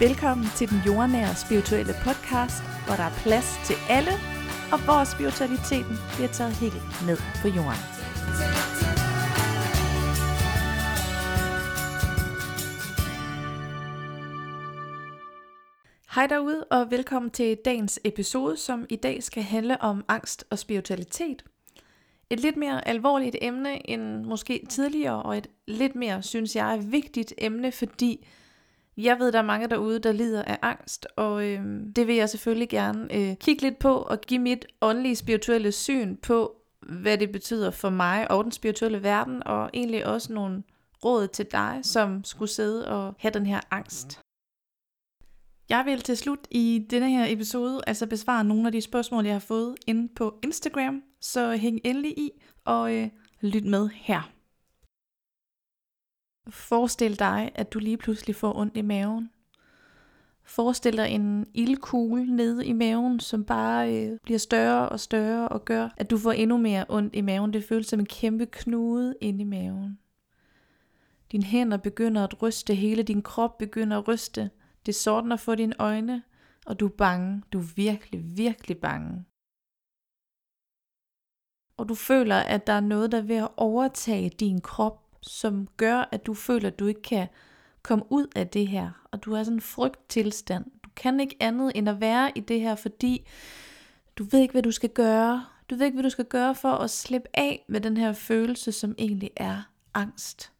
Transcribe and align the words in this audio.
Velkommen 0.00 0.46
til 0.56 0.70
den 0.70 0.80
jordnære 0.86 1.34
spirituelle 1.34 1.92
podcast, 2.04 2.62
hvor 2.86 2.96
der 2.96 3.02
er 3.02 3.14
plads 3.22 3.48
til 3.66 3.76
alle, 3.88 4.10
og 4.72 4.78
hvor 4.84 5.04
spiritualiteten 5.04 5.96
bliver 6.14 6.28
taget 6.28 6.52
helt 6.52 6.82
ned 7.08 7.18
på 7.42 7.48
jorden. 7.48 7.82
Hej 16.14 16.26
derude, 16.26 16.64
og 16.64 16.90
velkommen 16.90 17.30
til 17.30 17.56
dagens 17.64 18.00
episode, 18.04 18.56
som 18.56 18.86
i 18.90 18.96
dag 18.96 19.22
skal 19.22 19.42
handle 19.42 19.82
om 19.82 20.04
angst 20.08 20.44
og 20.50 20.58
spiritualitet. 20.58 21.44
Et 22.30 22.40
lidt 22.40 22.56
mere 22.56 22.88
alvorligt 22.88 23.36
emne 23.42 23.90
end 23.90 24.24
måske 24.24 24.66
tidligere, 24.68 25.22
og 25.22 25.38
et 25.38 25.46
lidt 25.66 25.94
mere, 25.94 26.22
synes 26.22 26.56
jeg, 26.56 26.84
vigtigt 26.86 27.34
emne, 27.38 27.72
fordi 27.72 28.26
jeg 28.98 29.18
ved, 29.18 29.32
der 29.32 29.38
er 29.38 29.42
mange 29.42 29.68
derude, 29.68 29.98
der 29.98 30.12
lider 30.12 30.42
af 30.42 30.58
angst, 30.62 31.06
og 31.16 31.46
øh, 31.46 31.60
det 31.96 32.06
vil 32.06 32.14
jeg 32.14 32.28
selvfølgelig 32.28 32.68
gerne 32.68 33.14
øh, 33.14 33.36
kigge 33.36 33.62
lidt 33.62 33.78
på 33.78 33.94
og 33.94 34.20
give 34.20 34.40
mit 34.40 34.66
åndelige 34.80 35.16
spirituelle 35.16 35.72
syn 35.72 36.16
på, 36.16 36.56
hvad 36.80 37.18
det 37.18 37.32
betyder 37.32 37.70
for 37.70 37.90
mig 37.90 38.30
og 38.30 38.44
den 38.44 38.52
spirituelle 38.52 39.02
verden, 39.02 39.46
og 39.46 39.70
egentlig 39.74 40.06
også 40.06 40.32
nogle 40.32 40.62
råd 41.04 41.28
til 41.28 41.46
dig, 41.52 41.80
som 41.82 42.24
skulle 42.24 42.50
sidde 42.50 42.88
og 42.88 43.14
have 43.18 43.32
den 43.32 43.46
her 43.46 43.60
angst. 43.70 44.20
Jeg 45.68 45.84
vil 45.86 46.00
til 46.00 46.16
slut 46.16 46.46
i 46.50 46.86
denne 46.90 47.10
her 47.10 47.26
episode 47.28 47.80
altså 47.86 48.06
besvare 48.06 48.44
nogle 48.44 48.66
af 48.66 48.72
de 48.72 48.80
spørgsmål, 48.80 49.24
jeg 49.24 49.34
har 49.34 49.40
fået 49.40 49.74
inde 49.86 50.08
på 50.16 50.38
Instagram, 50.42 51.02
så 51.20 51.56
hæng 51.56 51.80
endelig 51.84 52.18
i 52.18 52.30
og 52.64 52.94
øh, 52.94 53.08
lyt 53.40 53.64
med 53.64 53.88
her. 53.88 54.37
Forestil 56.48 57.18
dig, 57.18 57.52
at 57.54 57.72
du 57.72 57.78
lige 57.78 57.96
pludselig 57.96 58.36
får 58.36 58.56
ondt 58.56 58.76
i 58.76 58.82
maven. 58.82 59.30
Forestil 60.44 60.96
dig 60.96 61.08
en 61.08 61.46
ildkugle 61.54 62.36
nede 62.36 62.66
i 62.66 62.72
maven, 62.72 63.20
som 63.20 63.44
bare 63.44 63.94
øh, 63.94 64.18
bliver 64.22 64.38
større 64.38 64.88
og 64.88 65.00
større 65.00 65.48
og 65.48 65.64
gør, 65.64 65.88
at 65.96 66.10
du 66.10 66.18
får 66.18 66.32
endnu 66.32 66.56
mere 66.56 66.84
ondt 66.88 67.16
i 67.16 67.20
maven. 67.20 67.52
Det 67.52 67.64
føles 67.64 67.86
som 67.86 68.00
en 68.00 68.06
kæmpe 68.06 68.46
knude 68.46 69.14
inde 69.20 69.40
i 69.40 69.44
maven. 69.44 69.98
Dine 71.32 71.44
hænder 71.44 71.76
begynder 71.76 72.24
at 72.24 72.42
ryste, 72.42 72.74
hele 72.74 73.02
din 73.02 73.22
krop 73.22 73.58
begynder 73.58 73.98
at 73.98 74.08
ryste. 74.08 74.50
Det 74.86 74.94
sortner 74.94 75.36
for 75.36 75.54
dine 75.54 75.74
øjne, 75.78 76.22
og 76.66 76.80
du 76.80 76.86
er 76.86 76.96
bange. 76.98 77.42
Du 77.52 77.58
er 77.58 77.72
virkelig, 77.76 78.36
virkelig 78.36 78.78
bange. 78.78 79.24
Og 81.76 81.88
du 81.88 81.94
føler, 81.94 82.36
at 82.36 82.66
der 82.66 82.72
er 82.72 82.80
noget, 82.80 83.12
der 83.12 83.18
er 83.18 83.22
ved 83.22 83.36
at 83.36 83.48
overtage 83.56 84.28
din 84.28 84.60
krop 84.60 85.07
som 85.20 85.68
gør, 85.76 86.08
at 86.12 86.26
du 86.26 86.34
føler, 86.34 86.68
at 86.68 86.78
du 86.78 86.86
ikke 86.86 87.02
kan 87.02 87.26
komme 87.82 88.04
ud 88.10 88.26
af 88.36 88.48
det 88.48 88.68
her, 88.68 88.90
og 89.12 89.24
du 89.24 89.34
er 89.34 89.42
sådan 89.42 89.56
en 89.56 89.60
frygttilstand. 89.60 90.64
Du 90.84 90.90
kan 90.96 91.20
ikke 91.20 91.36
andet 91.40 91.72
end 91.74 91.88
at 91.88 92.00
være 92.00 92.32
i 92.34 92.40
det 92.40 92.60
her, 92.60 92.74
fordi 92.74 93.26
du 94.18 94.24
ved 94.24 94.40
ikke, 94.40 94.52
hvad 94.52 94.62
du 94.62 94.70
skal 94.70 94.90
gøre. 94.90 95.44
Du 95.70 95.74
ved 95.74 95.86
ikke, 95.86 95.94
hvad 95.94 96.04
du 96.04 96.10
skal 96.10 96.24
gøre 96.24 96.54
for 96.54 96.72
at 96.72 96.90
slippe 96.90 97.28
af 97.34 97.64
med 97.68 97.80
den 97.80 97.96
her 97.96 98.12
følelse, 98.12 98.72
som 98.72 98.94
egentlig 98.98 99.30
er 99.36 99.62
angst. 99.94 100.52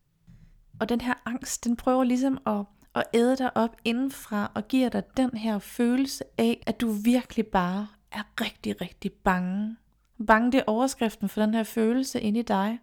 Og 0.81 0.89
den 0.89 1.01
her 1.01 1.15
angst, 1.25 1.65
den 1.65 1.77
prøver 1.77 2.05
ligesom 2.05 2.39
at, 2.47 2.65
at 2.95 3.05
æde 3.15 3.37
dig 3.37 3.57
op 3.57 3.77
indenfra 3.85 4.53
og 4.55 4.69
giver 4.69 4.89
dig 4.89 5.03
den 5.17 5.31
her 5.31 5.59
følelse 5.59 6.25
af, 6.39 6.63
at 6.67 6.81
du 6.81 6.91
virkelig 6.91 7.47
bare 7.47 7.89
er 8.13 8.23
rigtig, 8.41 8.81
rigtig 8.81 9.13
bange. 9.13 9.77
Bange 10.27 10.53
det 10.53 10.59
er 10.59 10.65
overskriften 10.67 11.29
for 11.29 11.41
den 11.41 11.55
her 11.55 11.63
følelse 11.63 12.21
inde 12.21 12.41
i 12.41 12.43
dig. 12.43 12.79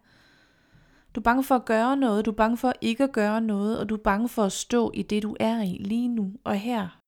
Du 1.16 1.20
er 1.20 1.24
bange 1.24 1.44
for 1.44 1.56
at 1.56 1.66
gøre 1.66 1.98
noget, 1.98 2.26
du 2.26 2.32
er 2.32 2.36
bange 2.36 2.58
for 2.58 2.74
ikke 2.82 3.04
at 3.04 3.12
gøre 3.12 3.42
noget, 3.42 3.80
og 3.80 3.90
du 3.90 3.96
er 3.96 4.04
bange 4.04 4.30
for 4.30 4.44
at 4.44 4.52
stå 4.52 4.92
i 4.94 5.02
det, 5.02 5.24
du 5.24 5.36
er 5.40 5.62
i 5.62 5.78
lige 5.80 6.08
nu 6.08 6.32
og 6.44 6.56
her. 6.56 7.00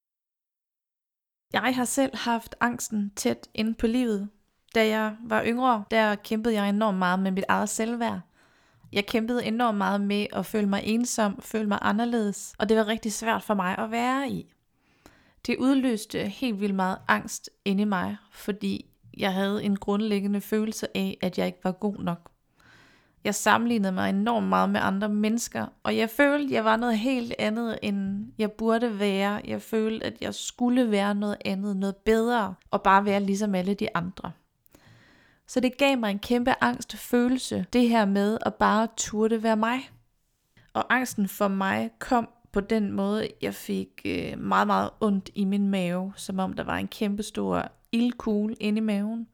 Jeg 1.54 1.76
har 1.76 1.86
selv 1.86 2.18
haft 2.18 2.56
angsten 2.60 3.12
tæt 3.16 3.50
inde 3.54 3.74
på 3.74 3.88
livet. 3.88 4.30
Da 4.76 4.88
jeg 4.88 5.18
var 5.24 5.44
yngre, 5.46 5.84
der 5.92 6.16
kæmpede 6.16 6.56
jeg 6.56 6.70
enormt 6.70 6.98
meget 6.98 7.20
med 7.20 7.32
mit 7.32 7.44
eget 7.48 7.70
selvværd. 7.70 8.20
Jeg 8.94 9.06
kæmpede 9.06 9.46
enormt 9.46 9.78
meget 9.78 10.02
med 10.02 10.28
at 10.34 10.46
føle 10.46 10.70
mig 10.70 10.82
ensom, 10.84 11.42
føle 11.42 11.68
mig 11.68 11.80
anderledes, 11.82 12.56
og 12.60 12.70
det 12.70 12.78
var 12.78 12.88
rigtig 12.88 13.14
svært 13.14 13.44
for 13.44 13.54
mig 13.54 13.78
at 13.78 13.92
være 13.92 14.30
i. 14.30 14.54
Det 15.46 15.58
udløste 15.58 16.20
helt 16.20 16.60
vildt 16.60 16.76
meget 16.76 16.98
angst 17.08 17.50
inde 17.66 17.82
i 17.82 17.86
mig, 17.86 18.18
fordi 18.32 18.86
jeg 19.18 19.34
havde 19.34 19.64
en 19.64 19.76
grundlæggende 19.76 20.42
følelse 20.42 20.98
af, 20.98 21.18
at 21.22 21.38
jeg 21.38 21.48
ikke 21.48 21.64
var 21.64 21.72
god 21.72 21.98
nok. 21.98 22.32
Jeg 23.24 23.36
sammenlignede 23.36 23.92
mig 23.92 24.10
enormt 24.10 24.48
meget 24.48 24.70
med 24.70 24.80
andre 24.84 25.10
mennesker, 25.10 25.66
og 25.84 25.98
jeg 25.98 26.10
følte, 26.10 26.54
jeg 26.54 26.66
var 26.66 26.76
noget 26.76 26.98
helt 26.98 27.34
andet, 27.40 27.80
end 27.82 28.28
jeg 28.38 28.52
burde 28.52 29.00
være. 29.00 29.42
Jeg 29.46 29.62
følte, 29.62 30.06
at 30.06 30.22
jeg 30.22 30.34
skulle 30.34 30.92
være 30.92 31.16
noget 31.16 31.38
andet, 31.46 31.78
noget 31.78 31.96
bedre, 31.96 32.56
og 32.72 32.82
bare 32.82 33.06
være 33.06 33.20
ligesom 33.20 33.56
alle 33.56 33.74
de 33.74 33.88
andre. 33.96 34.32
Så 35.48 35.60
det 35.60 35.78
gav 35.78 35.98
mig 35.98 36.12
en 36.12 36.20
kæmpe 36.20 36.54
angstfølelse, 36.62 37.66
det 37.74 37.90
her 37.90 38.06
med 38.06 38.38
at 38.46 38.56
bare 38.56 38.88
turde 38.98 39.44
være 39.44 39.58
mig. 39.58 39.90
Og 40.74 40.94
angsten 40.94 41.28
for 41.28 41.48
mig 41.48 41.90
kom 42.00 42.30
på 42.52 42.60
den 42.60 42.92
måde, 42.92 43.28
jeg 43.42 43.54
fik 43.54 43.90
øh, 44.06 44.40
meget, 44.40 44.68
meget 44.68 44.90
ondt 45.00 45.30
i 45.36 45.46
min 45.46 45.70
mave, 45.70 46.14
som 46.16 46.40
om 46.40 46.54
der 46.54 46.64
var 46.64 46.78
en 46.78 46.88
kæmpe 46.88 47.24
stor 47.24 47.72
ildkugle 47.92 48.56
inde 48.60 48.78
i 48.78 48.82
maven. 48.82 49.28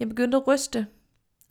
Jeg 0.00 0.08
begyndte 0.08 0.36
at 0.36 0.46
ryste, 0.46 0.86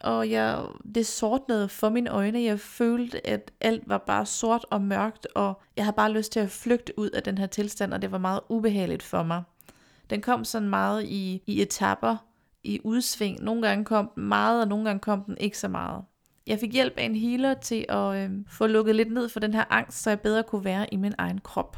og 0.04 0.30
jeg, 0.30 0.66
det 0.96 1.06
sortnede 1.06 1.70
for 1.70 1.90
mine 1.90 2.10
øjne. 2.10 2.42
Jeg 2.42 2.60
følte, 2.60 3.28
at 3.28 3.52
alt 3.62 3.90
var 3.90 3.98
bare 3.98 4.26
sort 4.26 4.66
og 4.70 4.82
mørkt, 4.82 5.28
og 5.36 5.62
jeg 5.76 5.86
havde 5.86 5.96
bare 5.96 6.12
lyst 6.12 6.32
til 6.32 6.40
at 6.40 6.50
flygte 6.52 7.00
ud 7.00 7.10
af 7.10 7.24
den 7.24 7.38
her 7.38 7.48
tilstand, 7.48 7.94
og 7.94 8.02
det 8.02 8.12
var 8.12 8.18
meget 8.18 8.40
ubehageligt 8.50 9.04
for 9.04 9.24
mig. 9.24 9.44
Den 10.10 10.22
kom 10.22 10.46
sådan 10.46 10.70
meget 10.70 11.04
i, 11.04 11.44
i 11.48 11.62
etapper, 11.62 12.18
i 12.64 12.80
udsving. 12.84 13.44
Nogle 13.44 13.68
gange 13.68 13.86
kom 13.86 14.12
den 14.16 14.24
meget, 14.24 14.62
og 14.62 14.68
nogle 14.68 14.86
gange 14.86 15.00
kom 15.00 15.24
den 15.24 15.38
ikke 15.38 15.58
så 15.58 15.68
meget. 15.68 16.04
Jeg 16.48 16.60
fik 16.60 16.74
hjælp 16.74 16.98
af 16.98 17.04
en 17.04 17.16
healer 17.16 17.54
til 17.54 17.86
at 17.90 18.16
øh, 18.16 18.32
få 18.48 18.68
lukket 18.68 18.96
lidt 18.96 19.12
ned 19.12 19.30
for 19.30 19.40
den 19.40 19.54
her 19.54 19.66
angst, 19.70 20.02
så 20.02 20.10
jeg 20.10 20.22
bedre 20.22 20.44
kunne 20.44 20.64
være 20.64 20.94
i 20.94 20.96
min 20.96 21.14
egen 21.18 21.42
krop. 21.42 21.78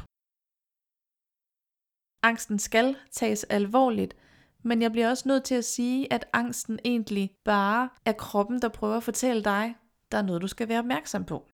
Angsten 2.22 2.58
skal 2.58 2.96
tages 3.12 3.44
alvorligt, 3.44 4.16
men 4.64 4.82
jeg 4.82 4.92
bliver 4.92 5.10
også 5.10 5.28
nødt 5.28 5.44
til 5.44 5.54
at 5.54 5.64
sige, 5.64 6.12
at 6.12 6.26
angsten 6.32 6.78
egentlig 6.84 7.30
bare 7.44 7.88
er 8.04 8.12
kroppen, 8.12 8.62
der 8.62 8.68
prøver 8.68 8.96
at 8.96 9.02
fortælle 9.02 9.44
dig, 9.44 9.76
der 10.12 10.18
er 10.18 10.22
noget, 10.22 10.42
du 10.42 10.48
skal 10.48 10.68
være 10.68 10.78
opmærksom 10.78 11.24
på. 11.24 11.46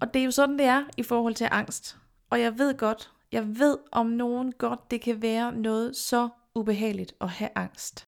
Og 0.00 0.14
det 0.14 0.20
er 0.20 0.24
jo 0.24 0.30
sådan, 0.30 0.58
det 0.58 0.66
er 0.66 0.84
i 0.96 1.02
forhold 1.02 1.34
til 1.34 1.48
angst. 1.50 1.98
Og 2.30 2.40
jeg 2.40 2.58
ved 2.58 2.78
godt, 2.78 3.10
jeg 3.32 3.58
ved 3.58 3.78
om 3.92 4.06
nogen 4.06 4.52
godt, 4.52 4.90
det 4.90 5.00
kan 5.00 5.22
være 5.22 5.52
noget 5.52 5.96
så 5.96 6.28
ubehageligt 6.54 7.14
at 7.20 7.28
have 7.28 7.50
angst. 7.54 8.04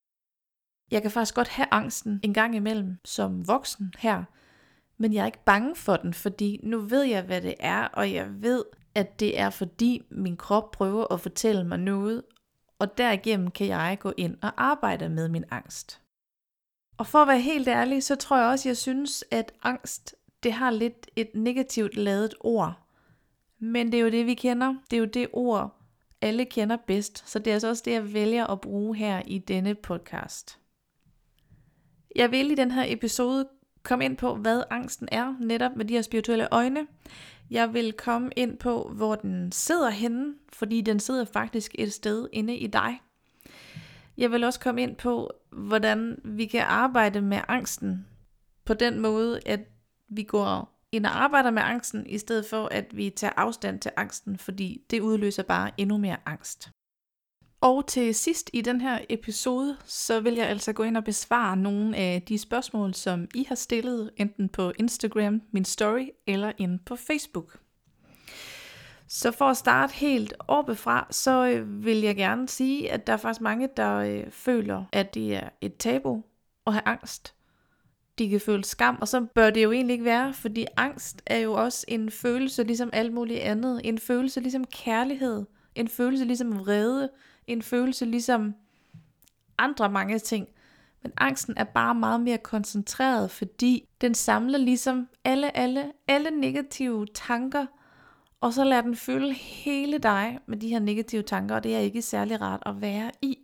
Jeg 0.90 1.02
kan 1.02 1.10
faktisk 1.10 1.34
godt 1.34 1.48
have 1.48 1.68
angsten 1.70 2.20
en 2.22 2.34
gang 2.34 2.56
imellem 2.56 2.96
som 3.04 3.48
voksen 3.48 3.94
her, 3.98 4.24
men 4.98 5.12
jeg 5.12 5.22
er 5.22 5.26
ikke 5.26 5.44
bange 5.44 5.76
for 5.76 5.96
den, 5.96 6.14
fordi 6.14 6.60
nu 6.62 6.80
ved 6.80 7.02
jeg, 7.02 7.22
hvad 7.22 7.40
det 7.40 7.54
er, 7.58 7.84
og 7.84 8.12
jeg 8.12 8.42
ved, 8.42 8.64
at 8.94 9.20
det 9.20 9.38
er 9.38 9.50
fordi 9.50 10.02
min 10.10 10.36
krop 10.36 10.70
prøver 10.70 11.12
at 11.12 11.20
fortælle 11.20 11.64
mig 11.64 11.78
noget, 11.78 12.22
og 12.84 12.98
derigennem 12.98 13.50
kan 13.50 13.66
jeg 13.66 13.96
gå 14.00 14.12
ind 14.16 14.36
og 14.42 14.52
arbejde 14.56 15.08
med 15.08 15.28
min 15.28 15.44
angst. 15.50 16.00
Og 16.98 17.06
for 17.06 17.18
at 17.18 17.28
være 17.28 17.40
helt 17.40 17.68
ærlig, 17.68 18.02
så 18.02 18.16
tror 18.16 18.38
jeg 18.38 18.46
også, 18.46 18.68
jeg 18.68 18.76
synes, 18.76 19.24
at 19.30 19.52
angst, 19.62 20.14
det 20.42 20.52
har 20.52 20.70
lidt 20.70 21.10
et 21.16 21.30
negativt 21.34 21.96
lavet 21.96 22.34
ord. 22.40 22.72
Men 23.58 23.92
det 23.92 23.98
er 23.98 24.02
jo 24.02 24.10
det, 24.10 24.26
vi 24.26 24.34
kender. 24.34 24.74
Det 24.90 24.96
er 24.96 25.00
jo 25.00 25.04
det 25.04 25.28
ord, 25.32 25.80
alle 26.20 26.44
kender 26.44 26.76
bedst. 26.86 27.28
Så 27.28 27.38
det 27.38 27.46
er 27.46 27.54
altså 27.54 27.68
også 27.68 27.82
det, 27.84 27.92
jeg 27.92 28.14
vælger 28.14 28.46
at 28.46 28.60
bruge 28.60 28.96
her 28.96 29.22
i 29.26 29.38
denne 29.38 29.74
podcast. 29.74 30.58
Jeg 32.16 32.30
vil 32.30 32.50
i 32.50 32.54
den 32.54 32.70
her 32.70 32.84
episode 32.86 33.48
komme 33.82 34.04
ind 34.04 34.16
på, 34.16 34.34
hvad 34.34 34.62
angsten 34.70 35.08
er, 35.12 35.34
netop 35.40 35.76
med 35.76 35.84
de 35.84 35.94
her 35.94 36.02
spirituelle 36.02 36.48
øjne. 36.50 36.86
Jeg 37.54 37.74
vil 37.74 37.92
komme 37.92 38.30
ind 38.36 38.58
på, 38.58 38.90
hvor 38.94 39.14
den 39.14 39.52
sidder 39.52 39.90
henne, 39.90 40.34
fordi 40.52 40.80
den 40.80 41.00
sidder 41.00 41.24
faktisk 41.24 41.74
et 41.78 41.92
sted 41.92 42.28
inde 42.32 42.56
i 42.56 42.66
dig. 42.66 43.02
Jeg 44.16 44.30
vil 44.30 44.44
også 44.44 44.60
komme 44.60 44.82
ind 44.82 44.96
på, 44.96 45.30
hvordan 45.50 46.20
vi 46.24 46.46
kan 46.46 46.60
arbejde 46.60 47.20
med 47.20 47.40
angsten 47.48 48.06
på 48.64 48.74
den 48.74 49.00
måde, 49.00 49.40
at 49.46 49.60
vi 50.08 50.22
går 50.22 50.80
ind 50.92 51.06
og 51.06 51.22
arbejder 51.22 51.50
med 51.50 51.62
angsten, 51.62 52.06
i 52.06 52.18
stedet 52.18 52.46
for 52.46 52.68
at 52.70 52.96
vi 52.96 53.10
tager 53.10 53.32
afstand 53.36 53.80
til 53.80 53.90
angsten, 53.96 54.38
fordi 54.38 54.82
det 54.90 55.00
udløser 55.00 55.42
bare 55.42 55.70
endnu 55.76 55.98
mere 55.98 56.16
angst. 56.26 56.70
Og 57.64 57.86
til 57.86 58.14
sidst 58.14 58.50
i 58.52 58.60
den 58.60 58.80
her 58.80 58.98
episode, 59.08 59.76
så 59.84 60.20
vil 60.20 60.34
jeg 60.34 60.48
altså 60.48 60.72
gå 60.72 60.82
ind 60.82 60.96
og 60.96 61.04
besvare 61.04 61.56
nogle 61.56 61.96
af 61.96 62.22
de 62.22 62.38
spørgsmål, 62.38 62.94
som 62.94 63.28
I 63.34 63.44
har 63.48 63.54
stillet, 63.54 64.10
enten 64.16 64.48
på 64.48 64.72
Instagram, 64.78 65.42
min 65.52 65.64
story, 65.64 66.08
eller 66.26 66.52
inde 66.58 66.78
på 66.86 66.96
Facebook. 66.96 67.58
Så 69.08 69.30
for 69.30 69.44
at 69.44 69.56
starte 69.56 69.94
helt 69.94 70.34
oppefra, 70.38 71.06
så 71.10 71.46
øh, 71.46 71.84
vil 71.84 72.00
jeg 72.00 72.16
gerne 72.16 72.48
sige, 72.48 72.92
at 72.92 73.06
der 73.06 73.12
er 73.12 73.16
faktisk 73.16 73.40
mange, 73.40 73.68
der 73.76 73.96
øh, 73.96 74.30
føler, 74.30 74.84
at 74.92 75.14
det 75.14 75.34
er 75.34 75.48
et 75.60 75.76
tabu 75.76 76.22
at 76.66 76.72
have 76.72 76.86
angst. 76.86 77.34
de 78.18 78.28
kan 78.28 78.40
føle 78.40 78.64
skam, 78.64 78.98
og 79.00 79.08
så 79.08 79.26
bør 79.34 79.50
det 79.50 79.62
jo 79.62 79.72
egentlig 79.72 79.94
ikke 79.94 80.04
være, 80.04 80.34
fordi 80.34 80.66
angst 80.76 81.22
er 81.26 81.38
jo 81.38 81.52
også 81.52 81.84
en 81.88 82.10
følelse 82.10 82.64
ligesom 82.64 82.90
alt 82.92 83.12
muligt 83.12 83.40
andet. 83.40 83.80
En 83.84 83.98
følelse 83.98 84.40
ligesom 84.40 84.64
kærlighed, 84.64 85.44
en 85.74 85.88
følelse 85.88 86.24
ligesom 86.24 86.58
vrede, 86.58 87.10
en 87.46 87.62
følelse 87.62 88.04
ligesom 88.04 88.54
andre 89.58 89.90
mange 89.90 90.18
ting. 90.18 90.48
Men 91.02 91.12
angsten 91.16 91.54
er 91.56 91.64
bare 91.64 91.94
meget 91.94 92.20
mere 92.20 92.38
koncentreret, 92.38 93.30
fordi 93.30 93.88
den 94.00 94.14
samler 94.14 94.58
ligesom 94.58 95.08
alle, 95.24 95.56
alle, 95.56 95.92
alle 96.08 96.30
negative 96.30 97.06
tanker, 97.14 97.66
og 98.40 98.52
så 98.52 98.64
lader 98.64 98.82
den 98.82 98.96
fylde 98.96 99.32
hele 99.32 99.98
dig 99.98 100.38
med 100.46 100.58
de 100.58 100.68
her 100.68 100.78
negative 100.78 101.22
tanker, 101.22 101.54
og 101.54 101.64
det 101.64 101.74
er 101.74 101.78
ikke 101.78 102.02
særlig 102.02 102.40
rart 102.40 102.62
at 102.66 102.80
være 102.80 103.10
i. 103.22 103.38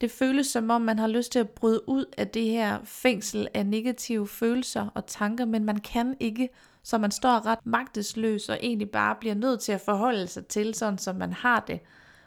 Det 0.00 0.10
føles 0.10 0.46
som 0.46 0.70
om, 0.70 0.82
man 0.82 0.98
har 0.98 1.06
lyst 1.06 1.32
til 1.32 1.38
at 1.38 1.50
bryde 1.50 1.88
ud 1.88 2.04
af 2.18 2.28
det 2.28 2.44
her 2.44 2.78
fængsel 2.84 3.48
af 3.54 3.66
negative 3.66 4.28
følelser 4.28 4.86
og 4.94 5.06
tanker, 5.06 5.44
men 5.44 5.64
man 5.64 5.80
kan 5.80 6.16
ikke, 6.20 6.48
så 6.86 6.98
man 6.98 7.10
står 7.10 7.46
ret 7.46 7.66
magtesløs 7.66 8.48
og 8.48 8.58
egentlig 8.62 8.90
bare 8.90 9.16
bliver 9.20 9.34
nødt 9.34 9.60
til 9.60 9.72
at 9.72 9.80
forholde 9.80 10.26
sig 10.26 10.46
til, 10.46 10.74
sådan 10.74 10.98
som 10.98 11.16
man 11.16 11.32
har 11.32 11.60
det, 11.60 11.80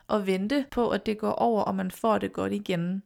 og 0.08 0.28
vente 0.28 0.66
på, 0.72 0.90
at 0.90 1.06
det 1.06 1.18
går 1.18 1.32
over, 1.32 1.62
og 1.64 1.76
man 1.76 1.92
får 1.92 2.18
det 2.18 2.34
godt 2.34 2.54
igen. 2.54 3.04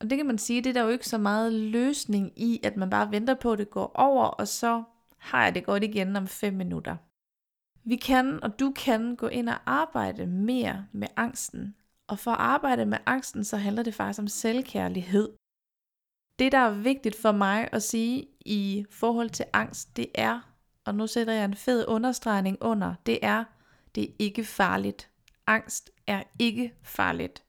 Og 0.00 0.10
det 0.10 0.18
kan 0.18 0.26
man 0.26 0.38
sige, 0.38 0.62
det 0.62 0.70
er 0.70 0.74
der 0.74 0.82
jo 0.82 0.88
ikke 0.88 1.08
så 1.08 1.18
meget 1.18 1.52
løsning 1.52 2.32
i, 2.36 2.60
at 2.62 2.76
man 2.76 2.90
bare 2.90 3.10
venter 3.10 3.34
på, 3.34 3.52
at 3.52 3.58
det 3.58 3.70
går 3.70 3.92
over, 3.94 4.24
og 4.24 4.48
så 4.48 4.82
har 5.18 5.44
jeg 5.44 5.54
det 5.54 5.64
godt 5.64 5.84
igen 5.84 6.16
om 6.16 6.26
5 6.26 6.54
minutter. 6.54 6.96
Vi 7.84 7.96
kan, 7.96 8.44
og 8.44 8.60
du 8.60 8.72
kan, 8.76 9.16
gå 9.16 9.26
ind 9.26 9.48
og 9.48 9.56
arbejde 9.66 10.26
mere 10.26 10.86
med 10.92 11.08
angsten. 11.16 11.74
Og 12.06 12.18
for 12.18 12.30
at 12.30 12.40
arbejde 12.40 12.86
med 12.86 12.98
angsten, 13.06 13.44
så 13.44 13.56
handler 13.56 13.82
det 13.82 13.94
faktisk 13.94 14.18
om 14.18 14.28
selvkærlighed. 14.28 15.28
Det, 16.38 16.52
der 16.52 16.58
er 16.58 16.82
vigtigt 16.82 17.16
for 17.16 17.32
mig 17.32 17.68
at 17.72 17.82
sige 17.82 18.26
i 18.48 18.84
forhold 18.90 19.30
til 19.30 19.44
angst, 19.52 19.96
det 19.96 20.06
er, 20.14 20.40
og 20.84 20.94
nu 20.94 21.06
sætter 21.06 21.32
jeg 21.32 21.44
en 21.44 21.56
fed 21.56 21.84
understregning 21.88 22.58
under, 22.60 22.94
det 23.06 23.18
er, 23.22 23.44
det 23.94 24.02
er 24.04 24.12
ikke 24.18 24.44
farligt. 24.44 25.10
Angst 25.46 25.90
er 26.06 26.22
ikke 26.38 26.74
farligt. 26.82 27.42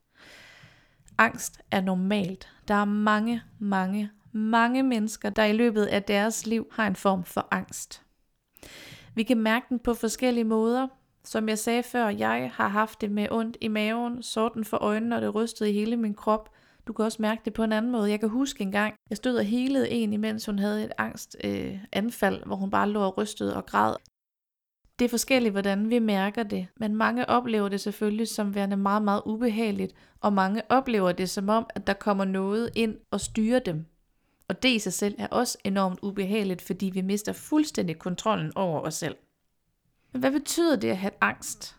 Angst 1.17 1.61
er 1.71 1.81
normalt. 1.81 2.49
Der 2.67 2.73
er 2.73 2.85
mange, 2.85 3.41
mange, 3.59 4.11
mange 4.31 4.83
mennesker, 4.83 5.29
der 5.29 5.43
i 5.43 5.53
løbet 5.53 5.85
af 5.85 6.03
deres 6.03 6.45
liv 6.45 6.67
har 6.71 6.87
en 6.87 6.95
form 6.95 7.23
for 7.23 7.47
angst. 7.51 8.01
Vi 9.15 9.23
kan 9.23 9.37
mærke 9.37 9.65
den 9.69 9.79
på 9.79 9.93
forskellige 9.93 10.43
måder. 10.43 10.87
Som 11.23 11.49
jeg 11.49 11.57
sagde 11.57 11.83
før, 11.83 12.07
jeg 12.07 12.51
har 12.53 12.67
haft 12.67 13.01
det 13.01 13.11
med 13.11 13.27
ondt 13.31 13.57
i 13.61 13.67
maven, 13.67 14.23
sorten 14.23 14.65
for 14.65 14.77
øjnene, 14.77 15.15
og 15.15 15.21
det 15.21 15.35
rystede 15.35 15.69
i 15.69 15.73
hele 15.73 15.97
min 15.97 16.13
krop. 16.13 16.49
Du 16.87 16.93
kan 16.93 17.05
også 17.05 17.21
mærke 17.21 17.41
det 17.45 17.53
på 17.53 17.63
en 17.63 17.71
anden 17.71 17.91
måde. 17.91 18.09
Jeg 18.09 18.19
kan 18.19 18.29
huske 18.29 18.61
en 18.61 18.71
gang, 18.71 18.95
jeg 19.09 19.17
stod 19.17 19.35
og 19.35 19.43
helede 19.43 19.89
en, 19.89 20.13
imens 20.13 20.45
hun 20.45 20.59
havde 20.59 20.85
et 20.85 20.91
angst 20.97 21.37
øh, 21.43 21.79
anfald, 21.91 22.45
hvor 22.45 22.55
hun 22.55 22.69
bare 22.69 22.89
lå 22.89 23.01
og 23.01 23.17
rystede 23.17 23.55
og 23.55 23.65
græd. 23.65 23.95
Det 24.99 25.05
er 25.05 25.09
forskelligt, 25.09 25.51
hvordan 25.51 25.89
vi 25.89 25.99
mærker 25.99 26.43
det, 26.43 26.67
men 26.77 26.95
mange 26.95 27.29
oplever 27.29 27.69
det 27.69 27.81
selvfølgelig 27.81 28.27
som 28.27 28.55
værende 28.55 28.77
meget, 28.77 29.01
meget 29.01 29.21
ubehageligt, 29.25 29.93
og 30.21 30.33
mange 30.33 30.61
oplever 30.69 31.11
det 31.11 31.29
som 31.29 31.49
om, 31.49 31.65
at 31.75 31.87
der 31.87 31.93
kommer 31.93 32.25
noget 32.25 32.69
ind 32.75 32.97
og 33.11 33.21
styrer 33.21 33.59
dem. 33.59 33.85
Og 34.47 34.63
det 34.63 34.69
i 34.69 34.79
sig 34.79 34.93
selv 34.93 35.15
er 35.17 35.27
også 35.27 35.57
enormt 35.63 35.99
ubehageligt, 36.01 36.61
fordi 36.61 36.85
vi 36.85 37.01
mister 37.01 37.33
fuldstændig 37.33 37.99
kontrollen 37.99 38.51
over 38.55 38.81
os 38.81 38.95
selv. 38.95 39.15
Men 40.11 40.19
hvad 40.19 40.31
betyder 40.31 40.75
det 40.75 40.89
at 40.89 40.97
have 40.97 41.13
angst? 41.21 41.78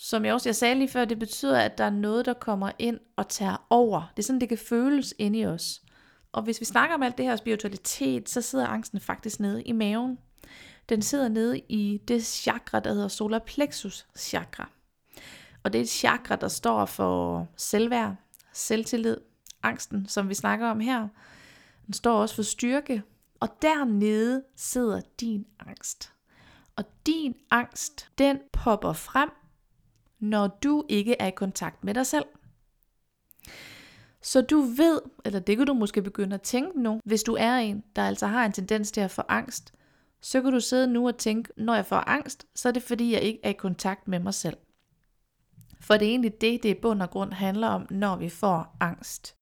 Som 0.00 0.24
jeg 0.24 0.34
også 0.34 0.48
jeg 0.48 0.56
sagde 0.56 0.74
lige 0.74 0.88
før, 0.88 1.04
det 1.04 1.18
betyder, 1.18 1.60
at 1.60 1.78
der 1.78 1.84
er 1.84 1.90
noget, 1.90 2.26
der 2.26 2.32
kommer 2.32 2.70
ind 2.78 2.98
og 3.16 3.28
tager 3.28 3.66
over. 3.70 4.12
Det 4.16 4.22
er 4.22 4.26
sådan, 4.26 4.40
det 4.40 4.48
kan 4.48 4.58
føles 4.58 5.14
inde 5.18 5.38
i 5.38 5.46
os. 5.46 5.82
Og 6.32 6.42
hvis 6.42 6.60
vi 6.60 6.64
snakker 6.64 6.94
om 6.94 7.02
alt 7.02 7.18
det 7.18 7.26
her 7.26 7.36
spiritualitet, 7.36 8.28
så 8.28 8.42
sidder 8.42 8.66
angsten 8.66 9.00
faktisk 9.00 9.40
nede 9.40 9.62
i 9.62 9.72
maven. 9.72 10.18
Den 10.88 11.02
sidder 11.02 11.28
nede 11.28 11.58
i 11.58 12.00
det 12.08 12.24
chakra, 12.26 12.80
der 12.80 12.92
hedder 12.92 13.08
solar 13.08 13.38
plexus 13.38 14.06
chakra. 14.16 14.70
Og 15.62 15.72
det 15.72 15.78
er 15.78 15.82
et 15.82 15.88
chakra, 15.88 16.36
der 16.36 16.48
står 16.48 16.84
for 16.84 17.48
selvværd, 17.56 18.16
selvtillid, 18.52 19.16
angsten, 19.62 20.08
som 20.08 20.28
vi 20.28 20.34
snakker 20.34 20.68
om 20.68 20.80
her. 20.80 21.08
Den 21.86 21.94
står 21.94 22.20
også 22.20 22.34
for 22.34 22.42
styrke, 22.42 23.02
og 23.40 23.48
dernede 23.62 24.42
sidder 24.56 25.00
din 25.20 25.46
angst. 25.60 26.12
Og 26.76 26.84
din 27.06 27.34
angst, 27.50 28.08
den 28.18 28.38
popper 28.52 28.92
frem, 28.92 29.30
når 30.20 30.46
du 30.46 30.84
ikke 30.88 31.16
er 31.20 31.26
i 31.26 31.30
kontakt 31.30 31.84
med 31.84 31.94
dig 31.94 32.06
selv. 32.06 32.24
Så 34.22 34.40
du 34.40 34.60
ved, 34.60 35.00
eller 35.24 35.40
det 35.40 35.56
kan 35.56 35.66
du 35.66 35.74
måske 35.74 36.02
begynde 36.02 36.34
at 36.34 36.42
tænke 36.42 36.82
nu, 36.82 37.00
hvis 37.04 37.22
du 37.22 37.36
er 37.38 37.56
en, 37.56 37.84
der 37.96 38.02
altså 38.02 38.26
har 38.26 38.46
en 38.46 38.52
tendens 38.52 38.92
til 38.92 39.00
at 39.00 39.10
få 39.10 39.22
angst, 39.28 39.74
så 40.20 40.42
kan 40.42 40.52
du 40.52 40.60
sidde 40.60 40.86
nu 40.86 41.06
og 41.06 41.18
tænke, 41.18 41.52
når 41.56 41.74
jeg 41.74 41.86
får 41.86 41.96
angst, 41.96 42.46
så 42.54 42.68
er 42.68 42.72
det 42.72 42.82
fordi, 42.82 43.12
jeg 43.12 43.20
ikke 43.20 43.40
er 43.42 43.50
i 43.50 43.52
kontakt 43.52 44.08
med 44.08 44.18
mig 44.18 44.34
selv. 44.34 44.56
For 45.80 45.96
det 45.96 46.06
er 46.06 46.10
egentlig 46.10 46.40
det, 46.40 46.62
det 46.62 46.68
i 46.68 46.80
bund 46.80 47.02
og 47.02 47.10
grund 47.10 47.32
handler 47.32 47.68
om, 47.68 47.86
når 47.90 48.16
vi 48.16 48.28
får 48.28 48.76
angst. 48.80 49.36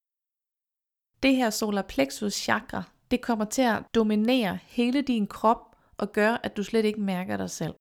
Det 1.22 1.36
her 1.36 1.50
solar 1.50 1.82
plexus 1.82 2.34
chakra, 2.34 2.82
det 3.10 3.20
kommer 3.20 3.44
til 3.44 3.62
at 3.62 3.82
dominere 3.94 4.58
hele 4.62 5.02
din 5.02 5.26
krop 5.26 5.76
og 5.98 6.12
gøre, 6.12 6.46
at 6.46 6.56
du 6.56 6.62
slet 6.62 6.84
ikke 6.84 7.00
mærker 7.00 7.36
dig 7.36 7.50
selv. 7.50 7.74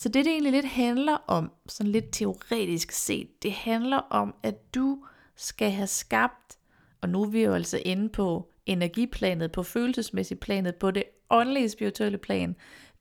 Så 0.00 0.08
det, 0.08 0.24
det 0.24 0.32
egentlig 0.32 0.52
lidt 0.52 0.66
handler 0.66 1.16
om, 1.26 1.52
sådan 1.66 1.92
lidt 1.92 2.12
teoretisk 2.12 2.92
set, 2.92 3.42
det 3.42 3.52
handler 3.52 3.96
om, 3.96 4.34
at 4.42 4.74
du 4.74 5.04
skal 5.36 5.70
have 5.70 5.86
skabt, 5.86 6.58
og 7.00 7.08
nu 7.08 7.22
er 7.22 7.28
vi 7.28 7.42
jo 7.42 7.54
altså 7.54 7.78
inde 7.84 8.08
på 8.08 8.52
energiplanet, 8.66 9.52
på 9.52 9.62
følelsesmæssigt 9.62 10.40
planet, 10.40 10.76
på 10.76 10.90
det 10.90 11.04
åndelige 11.30 11.68
spirituelle 11.68 12.18
plan. 12.18 12.56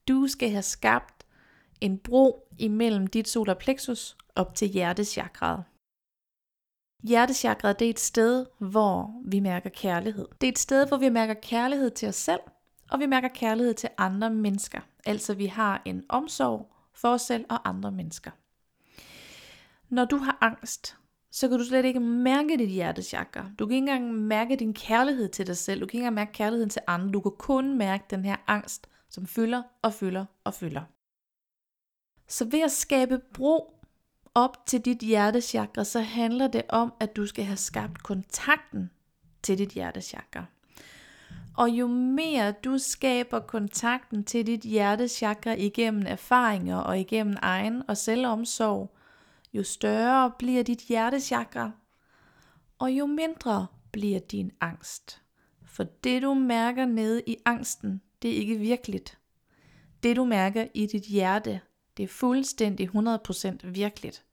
Du 0.07 0.27
skal 0.27 0.49
have 0.49 0.61
skabt 0.61 1.25
en 1.81 1.97
bro 1.97 2.47
imellem 2.57 3.07
dit 3.07 3.27
solar 3.27 3.53
plexus 3.53 4.17
op 4.35 4.55
til 4.55 4.67
hjertechakraet. 4.67 5.63
Hjertechakraet 7.03 7.79
det 7.79 7.85
er 7.85 7.89
et 7.89 7.99
sted, 7.99 8.45
hvor 8.57 9.21
vi 9.25 9.39
mærker 9.39 9.69
kærlighed. 9.69 10.27
Det 10.41 10.47
er 10.47 10.51
et 10.51 10.59
sted, 10.59 10.87
hvor 10.87 10.97
vi 10.97 11.09
mærker 11.09 11.33
kærlighed 11.33 11.91
til 11.91 12.07
os 12.07 12.15
selv, 12.15 12.41
og 12.91 12.99
vi 12.99 13.05
mærker 13.05 13.27
kærlighed 13.27 13.73
til 13.73 13.89
andre 13.97 14.29
mennesker. 14.29 14.79
Altså 15.05 15.33
vi 15.33 15.45
har 15.45 15.81
en 15.85 16.03
omsorg 16.09 16.78
for 17.01 17.13
os 17.13 17.21
selv 17.21 17.45
og 17.49 17.69
andre 17.69 17.91
mennesker. 17.91 18.31
Når 19.89 20.05
du 20.05 20.17
har 20.17 20.37
angst, 20.41 20.97
så 21.31 21.49
kan 21.49 21.57
du 21.57 21.65
slet 21.65 21.85
ikke 21.85 21.99
mærke 21.99 22.57
dit 22.57 22.69
hjertesjakker. 22.69 23.43
Du 23.59 23.65
kan 23.65 23.75
ikke 23.75 23.91
engang 23.91 24.13
mærke 24.13 24.55
din 24.55 24.73
kærlighed 24.73 25.29
til 25.29 25.47
dig 25.47 25.57
selv. 25.57 25.81
Du 25.81 25.85
kan 25.85 25.97
ikke 25.97 25.97
engang 25.97 26.15
mærke 26.15 26.31
kærligheden 26.31 26.69
til 26.69 26.81
andre. 26.87 27.11
Du 27.11 27.21
kan 27.21 27.31
kun 27.39 27.77
mærke 27.77 28.03
den 28.09 28.25
her 28.25 28.35
angst, 28.47 28.89
som 29.09 29.27
fylder 29.27 29.63
og 29.81 29.93
fylder 29.93 30.25
og 30.43 30.53
fylder. 30.53 30.81
Så 32.27 32.45
ved 32.45 32.61
at 32.61 32.71
skabe 32.71 33.19
bro 33.33 33.73
op 34.35 34.65
til 34.65 34.81
dit 34.81 34.97
hjertechakra, 34.97 35.83
så 35.83 35.99
handler 35.99 36.47
det 36.47 36.63
om, 36.69 36.93
at 36.99 37.15
du 37.15 37.25
skal 37.25 37.45
have 37.45 37.57
skabt 37.57 38.03
kontakten 38.03 38.89
til 39.43 39.57
dit 39.57 39.69
hjertechakra. 39.69 40.45
Og 41.59 41.69
jo 41.69 41.87
mere 41.87 42.51
du 42.51 42.77
skaber 42.77 43.39
kontakten 43.39 44.23
til 44.23 44.47
dit 44.47 44.61
hjertechakra 44.61 45.53
igennem 45.53 46.03
erfaringer 46.07 46.77
og 46.77 46.99
igennem 46.99 47.35
egen 47.41 47.83
og 47.87 47.97
selvomsorg, 47.97 48.95
jo 49.53 49.63
større 49.63 50.31
bliver 50.39 50.63
dit 50.63 50.79
hjertechakra, 50.79 51.71
og 52.79 52.91
jo 52.91 53.05
mindre 53.05 53.67
bliver 53.91 54.19
din 54.19 54.51
angst. 54.61 55.21
For 55.65 55.83
det 55.83 56.21
du 56.21 56.33
mærker 56.33 56.85
nede 56.85 57.21
i 57.27 57.37
angsten, 57.45 58.01
det 58.21 58.31
er 58.31 58.35
ikke 58.35 58.55
virkeligt. 58.55 59.17
Det 60.03 60.15
du 60.15 60.25
mærker 60.25 60.67
i 60.73 60.85
dit 60.85 61.03
hjerte, 61.03 61.61
det 61.97 62.03
er 62.03 62.07
fuldstændig 62.07 62.89
100% 62.89 63.67
virkeligt. 63.67 64.23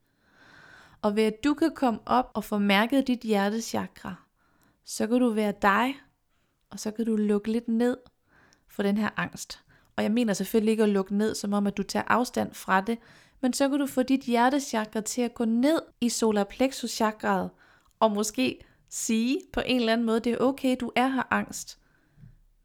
Og 1.01 1.15
ved 1.15 1.23
at 1.23 1.43
du 1.43 1.53
kan 1.53 1.71
komme 1.75 1.99
op 2.05 2.31
og 2.33 2.43
få 2.43 2.57
mærket 2.57 3.07
dit 3.07 3.19
hjertechakra, 3.19 4.15
så 4.85 5.07
kan 5.07 5.19
du 5.19 5.29
være 5.29 5.53
dig, 5.61 5.95
og 6.71 6.79
så 6.79 6.91
kan 6.91 7.05
du 7.05 7.15
lukke 7.15 7.51
lidt 7.51 7.67
ned 7.67 7.97
for 8.69 8.83
den 8.83 8.97
her 8.97 9.09
angst. 9.17 9.63
Og 9.95 10.03
jeg 10.03 10.11
mener 10.11 10.33
selvfølgelig 10.33 10.71
ikke 10.71 10.83
at 10.83 10.89
lukke 10.89 11.15
ned, 11.15 11.35
som 11.35 11.53
om 11.53 11.67
at 11.67 11.77
du 11.77 11.83
tager 11.83 12.03
afstand 12.07 12.53
fra 12.53 12.81
det, 12.81 12.97
men 13.41 13.53
så 13.53 13.69
kan 13.69 13.79
du 13.79 13.85
få 13.85 14.03
dit 14.03 14.21
hjertechakra 14.21 15.01
til 15.01 15.21
at 15.21 15.33
gå 15.33 15.45
ned 15.45 15.81
i 16.01 16.09
solar 16.09 16.43
plexus 16.43 16.91
chakraet, 16.91 17.49
og 17.99 18.11
måske 18.11 18.59
sige 18.89 19.41
på 19.53 19.61
en 19.65 19.79
eller 19.79 19.93
anden 19.93 20.05
måde, 20.05 20.19
det 20.19 20.33
er 20.33 20.37
okay, 20.37 20.75
du 20.79 20.91
er 20.95 21.07
her 21.07 21.33
angst, 21.33 21.79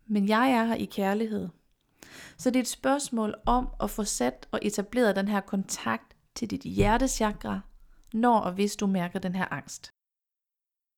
men 0.07 0.29
jeg 0.29 0.51
er 0.51 0.65
her 0.65 0.75
i 0.75 0.85
kærlighed. 0.85 1.49
Så 2.39 2.51
det 2.51 2.57
er 2.57 2.61
et 2.61 2.69
spørgsmål 2.69 3.35
om 3.47 3.69
at 3.83 3.91
få 3.91 4.05
sat 4.05 4.49
og 4.51 4.59
etableret 4.63 5.17
den 5.17 5.29
her 5.29 5.41
kontakt 5.41 6.17
til 6.35 6.51
dit 6.51 6.63
hjertechakra, 6.63 7.61
når 8.13 8.39
og 8.39 8.53
hvis 8.53 8.77
du 8.77 8.87
mærker 8.87 9.19
den 9.19 9.35
her 9.35 9.53
angst. 9.53 9.93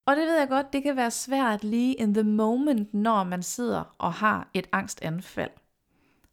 Og 0.07 0.17
det 0.17 0.27
ved 0.27 0.39
jeg 0.39 0.49
godt, 0.49 0.73
det 0.73 0.83
kan 0.83 0.97
være 0.97 1.11
svært 1.11 1.65
lige 1.65 1.95
in 1.95 2.15
the 2.15 2.23
moment, 2.23 2.95
når 2.95 3.25
man 3.25 3.43
sidder 3.43 3.95
og 3.99 4.13
har 4.13 4.51
et 4.55 4.67
angstanfald. 4.73 5.51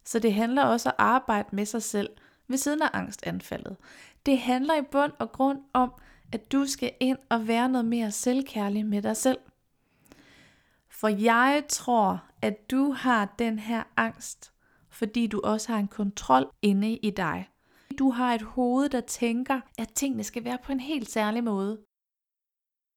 Så 0.04 0.18
det 0.18 0.34
handler 0.34 0.64
også 0.64 0.88
at 0.88 0.94
arbejde 0.98 1.48
med 1.52 1.66
sig 1.66 1.82
selv 1.82 2.10
ved 2.48 2.58
siden 2.58 2.82
af 2.82 2.90
angstanfaldet. 2.92 3.76
Det 4.26 4.38
handler 4.38 4.74
i 4.74 4.82
bund 4.82 5.12
og 5.18 5.32
grund 5.32 5.58
om, 5.72 5.92
at 6.32 6.52
du 6.52 6.66
skal 6.66 6.92
ind 7.00 7.18
og 7.28 7.48
være 7.48 7.68
noget 7.68 7.84
mere 7.84 8.10
selvkærlig 8.10 8.86
med 8.86 9.02
dig 9.02 9.16
selv. 9.16 9.38
For 10.90 11.08
jeg 11.08 11.62
tror, 11.68 12.24
at 12.42 12.70
du 12.70 12.92
har 12.92 13.34
den 13.38 13.58
her 13.58 13.82
angst, 13.96 14.52
fordi 14.90 15.26
du 15.26 15.40
også 15.44 15.72
har 15.72 15.78
en 15.78 15.88
kontrol 15.88 16.50
inde 16.62 16.96
i 16.96 17.10
dig. 17.10 17.48
Du 17.98 18.10
har 18.10 18.34
et 18.34 18.42
hoved, 18.42 18.88
der 18.88 19.00
tænker, 19.00 19.60
at 19.78 19.92
tingene 19.94 20.24
skal 20.24 20.44
være 20.44 20.58
på 20.64 20.72
en 20.72 20.80
helt 20.80 21.10
særlig 21.10 21.44
måde. 21.44 21.78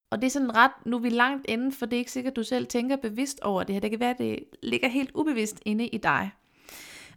Og 0.10 0.22
det 0.22 0.28
er 0.28 0.32
sådan 0.32 0.56
ret, 0.56 0.72
nu 0.86 0.96
er 0.96 1.02
vi 1.02 1.10
langt 1.10 1.46
inde, 1.50 1.72
for 1.72 1.86
det 1.86 1.98
er 1.98 2.00
ikke 2.00 2.12
sikkert, 2.12 2.32
at 2.32 2.36
du 2.36 2.44
selv 2.44 2.68
tænker 2.68 2.96
bevidst 2.96 3.40
over 3.40 3.64
det 3.64 3.76
her. 3.76 3.80
Det 3.80 3.90
kan 3.90 4.00
være, 4.00 4.10
at 4.10 4.18
det 4.18 4.40
ligger 4.64 4.88
helt 4.88 5.12
ubevidst 5.14 5.62
inde 5.66 5.88
i 5.88 5.98
dig. 5.98 6.32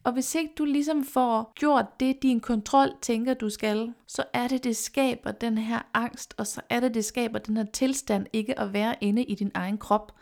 Og 0.05 0.13
hvis 0.13 0.35
ikke 0.35 0.55
du 0.59 0.65
ligesom 0.65 1.05
får 1.05 1.53
gjort 1.55 2.01
det, 2.01 2.23
din 2.23 2.41
kontrol 2.41 2.89
tænker, 3.03 3.35
du 3.35 3.51
skal, 3.51 3.95
så 4.07 4.25
er 4.33 4.49
det, 4.49 4.65
det 4.65 4.77
skaber 4.77 5.33
den 5.33 5.59
her 5.59 5.83
angst, 5.95 6.35
og 6.39 6.47
så 6.47 6.61
er 6.71 6.81
det, 6.81 6.95
det 6.95 7.05
skaber 7.05 7.39
den 7.39 7.57
her 7.57 7.65
tilstand 7.65 8.27
ikke 8.33 8.59
at 8.59 8.73
være 8.73 8.95
inde 9.01 9.25
i 9.25 9.35
din 9.35 9.51
egen 9.55 9.79
krop. 9.79 10.13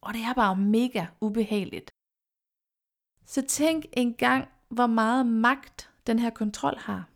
Og 0.00 0.14
det 0.14 0.20
er 0.20 0.34
bare 0.34 0.56
mega 0.56 1.06
ubehageligt. 1.20 1.90
Så 3.26 3.42
tænk 3.42 3.84
engang, 3.92 4.48
hvor 4.68 4.86
meget 4.86 5.26
magt 5.26 5.90
den 6.06 6.18
her 6.18 6.30
kontrol 6.30 6.78
har. 6.78 7.08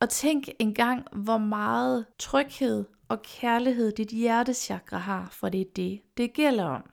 Og 0.00 0.08
tænk 0.08 0.48
engang, 0.58 1.06
hvor 1.12 1.38
meget 1.38 2.06
tryghed 2.18 2.84
og 3.08 3.22
kærlighed 3.22 3.92
dit 3.92 4.08
hjertechakra 4.08 4.98
har, 4.98 5.28
for 5.32 5.48
det 5.48 5.60
er 5.60 5.70
det, 5.76 6.02
det 6.16 6.32
gælder 6.32 6.64
om. 6.64 6.90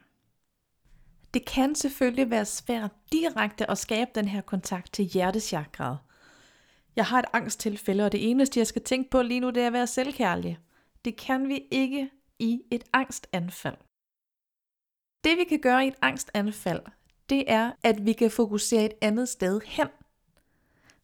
Det 1.33 1.45
kan 1.45 1.75
selvfølgelig 1.75 2.29
være 2.29 2.45
svært 2.45 2.91
direkte 3.11 3.71
at 3.71 3.77
skabe 3.77 4.11
den 4.15 4.27
her 4.27 4.41
kontakt 4.41 4.93
til 4.93 5.05
hjertechakraet. 5.05 5.97
Jeg 6.95 7.05
har 7.05 7.19
et 7.19 7.25
angsttilfælde, 7.33 8.05
og 8.05 8.11
det 8.11 8.29
eneste, 8.29 8.59
jeg 8.59 8.67
skal 8.67 8.83
tænke 8.83 9.09
på 9.09 9.21
lige 9.21 9.39
nu, 9.39 9.49
det 9.49 9.63
er 9.63 9.67
at 9.67 9.73
være 9.73 9.87
selvkærlig. 9.87 10.59
Det 11.05 11.15
kan 11.15 11.47
vi 11.47 11.67
ikke 11.71 12.09
i 12.39 12.61
et 12.71 12.83
angstanfald. 12.93 13.77
Det 15.23 15.37
vi 15.37 15.43
kan 15.43 15.59
gøre 15.59 15.85
i 15.85 15.87
et 15.87 15.95
angstanfald, 16.01 16.81
det 17.29 17.43
er, 17.47 17.71
at 17.83 18.05
vi 18.05 18.13
kan 18.13 18.31
fokusere 18.31 18.85
et 18.85 18.93
andet 19.01 19.29
sted 19.29 19.61
hen. 19.65 19.87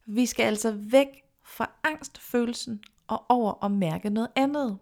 Vi 0.06 0.26
skal 0.26 0.44
altså 0.44 0.72
væk 0.72 1.06
fra 1.44 1.70
angstfølelsen 1.84 2.82
og 3.06 3.24
over 3.28 3.52
og 3.52 3.70
mærke 3.70 4.10
noget 4.10 4.28
andet. 4.36 4.78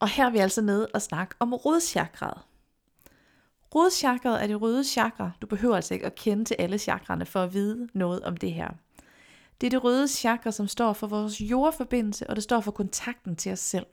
Og 0.00 0.08
her 0.08 0.26
er 0.26 0.30
vi 0.30 0.38
altså 0.38 0.62
nede 0.62 0.88
og 0.94 1.02
snakke 1.02 1.34
om 1.38 1.54
rodchakraet. 1.54 2.40
Rodchakraet 3.74 4.42
er 4.42 4.46
det 4.46 4.62
røde 4.62 4.84
chakra. 4.84 5.30
Du 5.40 5.46
behøver 5.46 5.76
altså 5.76 5.94
ikke 5.94 6.06
at 6.06 6.14
kende 6.14 6.44
til 6.44 6.56
alle 6.58 6.78
chakrene 6.78 7.26
for 7.26 7.42
at 7.42 7.52
vide 7.52 7.88
noget 7.94 8.22
om 8.22 8.36
det 8.36 8.52
her. 8.52 8.68
Det 9.60 9.66
er 9.66 9.70
det 9.70 9.84
røde 9.84 10.08
chakra, 10.08 10.50
som 10.50 10.68
står 10.68 10.92
for 10.92 11.06
vores 11.06 11.40
jordforbindelse, 11.40 12.30
og 12.30 12.36
det 12.36 12.44
står 12.44 12.60
for 12.60 12.70
kontakten 12.70 13.36
til 13.36 13.52
os 13.52 13.58
selv. 13.58 13.86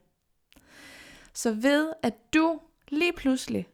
Så 1.34 1.52
ved 1.52 1.92
at 2.02 2.34
du 2.34 2.60
lige 2.88 3.12
pludselig, 3.12 3.68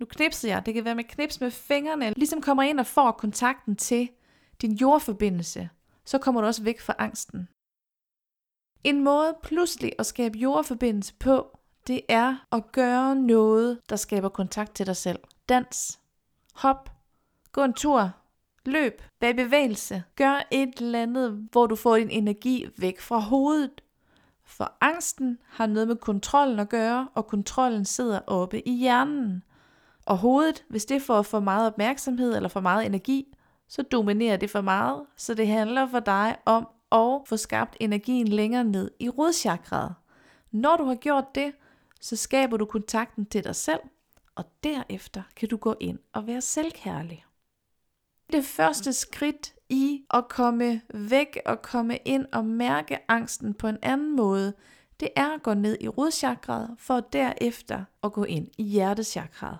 nu 0.00 0.06
knipser 0.06 0.48
jeg, 0.48 0.66
det 0.66 0.74
kan 0.74 0.84
være 0.84 0.94
med 0.94 1.04
knips 1.04 1.40
med 1.40 1.50
fingrene, 1.50 2.12
ligesom 2.16 2.40
kommer 2.40 2.62
ind 2.62 2.80
og 2.80 2.86
får 2.86 3.10
kontakten 3.10 3.76
til 3.76 4.08
din 4.62 4.72
jordforbindelse, 4.72 5.68
så 6.04 6.18
kommer 6.18 6.40
du 6.40 6.46
også 6.46 6.62
væk 6.62 6.80
fra 6.80 6.94
angsten. 6.98 7.48
En 8.84 9.04
måde 9.04 9.36
pludselig 9.42 9.92
at 9.98 10.06
skabe 10.06 10.38
jordforbindelse 10.38 11.14
på, 11.14 11.58
det 11.86 12.00
er 12.08 12.46
at 12.52 12.72
gøre 12.72 13.16
noget, 13.16 13.80
der 13.88 13.96
skaber 13.96 14.28
kontakt 14.28 14.74
til 14.74 14.86
dig 14.86 14.96
selv. 14.96 15.18
Dans, 15.48 16.00
hop, 16.54 16.90
gå 17.52 17.64
en 17.64 17.72
tur, 17.72 18.10
løb, 18.64 19.02
vær 19.20 19.28
i 19.28 19.32
bevægelse. 19.32 20.02
Gør 20.16 20.46
et 20.50 20.74
eller 20.76 21.02
andet, 21.02 21.48
hvor 21.52 21.66
du 21.66 21.76
får 21.76 21.96
din 21.96 22.10
energi 22.10 22.66
væk 22.78 23.00
fra 23.00 23.18
hovedet. 23.18 23.80
For 24.44 24.72
angsten 24.80 25.38
har 25.48 25.66
noget 25.66 25.88
med 25.88 25.96
kontrollen 25.96 26.58
at 26.58 26.68
gøre, 26.68 27.08
og 27.14 27.26
kontrollen 27.26 27.84
sidder 27.84 28.20
oppe 28.26 28.68
i 28.68 28.72
hjernen. 28.72 29.42
Og 30.06 30.18
hovedet, 30.18 30.64
hvis 30.68 30.84
det 30.84 31.02
får 31.02 31.22
for 31.22 31.40
meget 31.40 31.66
opmærksomhed 31.66 32.36
eller 32.36 32.48
for 32.48 32.60
meget 32.60 32.86
energi, 32.86 33.34
så 33.68 33.82
dominerer 33.82 34.36
det 34.36 34.50
for 34.50 34.60
meget, 34.60 35.06
så 35.16 35.34
det 35.34 35.46
handler 35.46 35.86
for 35.86 36.00
dig 36.00 36.36
om 36.44 36.68
at 36.92 37.20
få 37.26 37.36
skabt 37.36 37.76
energien 37.80 38.28
længere 38.28 38.64
ned 38.64 38.90
i 39.00 39.08
rodchakraet. 39.08 39.94
Når 40.50 40.76
du 40.76 40.84
har 40.84 40.94
gjort 40.94 41.34
det, 41.34 41.52
så 42.04 42.16
skaber 42.16 42.56
du 42.56 42.64
kontakten 42.64 43.26
til 43.26 43.44
dig 43.44 43.56
selv, 43.56 43.80
og 44.34 44.44
derefter 44.64 45.22
kan 45.36 45.48
du 45.48 45.56
gå 45.56 45.74
ind 45.80 45.98
og 46.12 46.26
være 46.26 46.40
selvkærlig. 46.40 47.24
Det 48.32 48.44
første 48.44 48.92
skridt 48.92 49.54
i 49.68 50.04
at 50.14 50.28
komme 50.28 50.80
væk 50.94 51.40
og 51.46 51.62
komme 51.62 51.98
ind 52.04 52.26
og 52.32 52.44
mærke 52.44 53.10
angsten 53.10 53.54
på 53.54 53.66
en 53.66 53.78
anden 53.82 54.16
måde, 54.16 54.54
det 55.00 55.08
er 55.16 55.34
at 55.34 55.42
gå 55.42 55.54
ned 55.54 55.76
i 55.80 55.88
rodchakraet 55.88 56.74
for 56.78 57.00
derefter 57.00 57.84
at 58.02 58.12
gå 58.12 58.24
ind 58.24 58.48
i 58.58 58.62
hjertechakraet. 58.62 59.58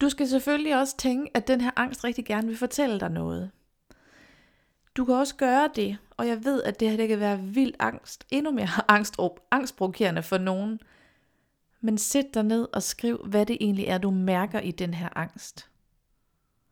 Du 0.00 0.08
skal 0.08 0.28
selvfølgelig 0.28 0.78
også 0.78 0.96
tænke, 0.96 1.36
at 1.36 1.48
den 1.48 1.60
her 1.60 1.70
angst 1.76 2.04
rigtig 2.04 2.24
gerne 2.24 2.48
vil 2.48 2.56
fortælle 2.56 3.00
dig 3.00 3.10
noget. 3.10 3.50
Du 4.96 5.04
kan 5.04 5.14
også 5.14 5.36
gøre 5.36 5.70
det, 5.74 5.98
og 6.10 6.28
jeg 6.28 6.44
ved, 6.44 6.62
at 6.62 6.80
det 6.80 6.90
her 6.90 6.96
det 6.96 7.08
kan 7.08 7.20
være 7.20 7.40
vild 7.40 7.74
angst, 7.78 8.26
endnu 8.30 8.50
mere 8.50 8.68
angst, 8.96 9.14
oh, 9.18 9.36
angstprovokerende 9.50 10.22
for 10.22 10.38
nogen. 10.38 10.80
Men 11.80 11.98
sæt 11.98 12.26
dig 12.34 12.42
ned 12.42 12.68
og 12.72 12.82
skriv, 12.82 13.26
hvad 13.26 13.46
det 13.46 13.56
egentlig 13.60 13.84
er, 13.84 13.98
du 13.98 14.10
mærker 14.10 14.60
i 14.60 14.70
den 14.70 14.94
her 14.94 15.08
angst. 15.16 15.70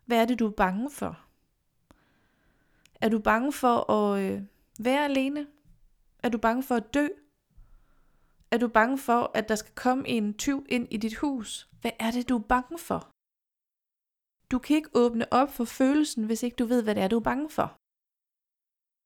Hvad 0.05 0.19
er 0.19 0.25
det, 0.25 0.39
du 0.39 0.47
er 0.47 0.51
bange 0.51 0.91
for? 0.91 1.19
Er 3.01 3.09
du 3.09 3.19
bange 3.19 3.53
for 3.53 3.91
at 3.91 4.23
øh, 4.23 4.43
være 4.79 5.05
alene? 5.05 5.47
Er 6.23 6.29
du 6.29 6.39
bange 6.39 6.63
for 6.63 6.75
at 6.75 6.95
dø? 6.95 7.09
Er 8.51 8.59
du 8.59 8.69
bange 8.69 8.99
for, 8.99 9.31
at 9.35 9.49
der 9.49 9.55
skal 9.55 9.75
komme 9.75 10.09
en 10.09 10.35
tyv 10.35 10.67
ind 10.69 10.89
i 10.91 10.97
dit 10.97 11.17
hus? 11.17 11.69
Hvad 11.81 11.91
er 11.99 12.11
det, 12.11 12.29
du 12.29 12.39
er 12.39 12.43
bange 12.43 12.79
for? 12.79 13.11
Du 14.51 14.59
kan 14.59 14.77
ikke 14.77 14.91
åbne 14.95 15.33
op 15.33 15.53
for 15.53 15.65
følelsen, 15.65 16.25
hvis 16.25 16.43
ikke 16.43 16.57
du 16.57 16.65
ved, 16.65 16.83
hvad 16.83 16.95
det 16.95 17.03
er, 17.03 17.09
du 17.09 17.17
er 17.17 17.21
bange 17.21 17.51
for. 17.51 17.77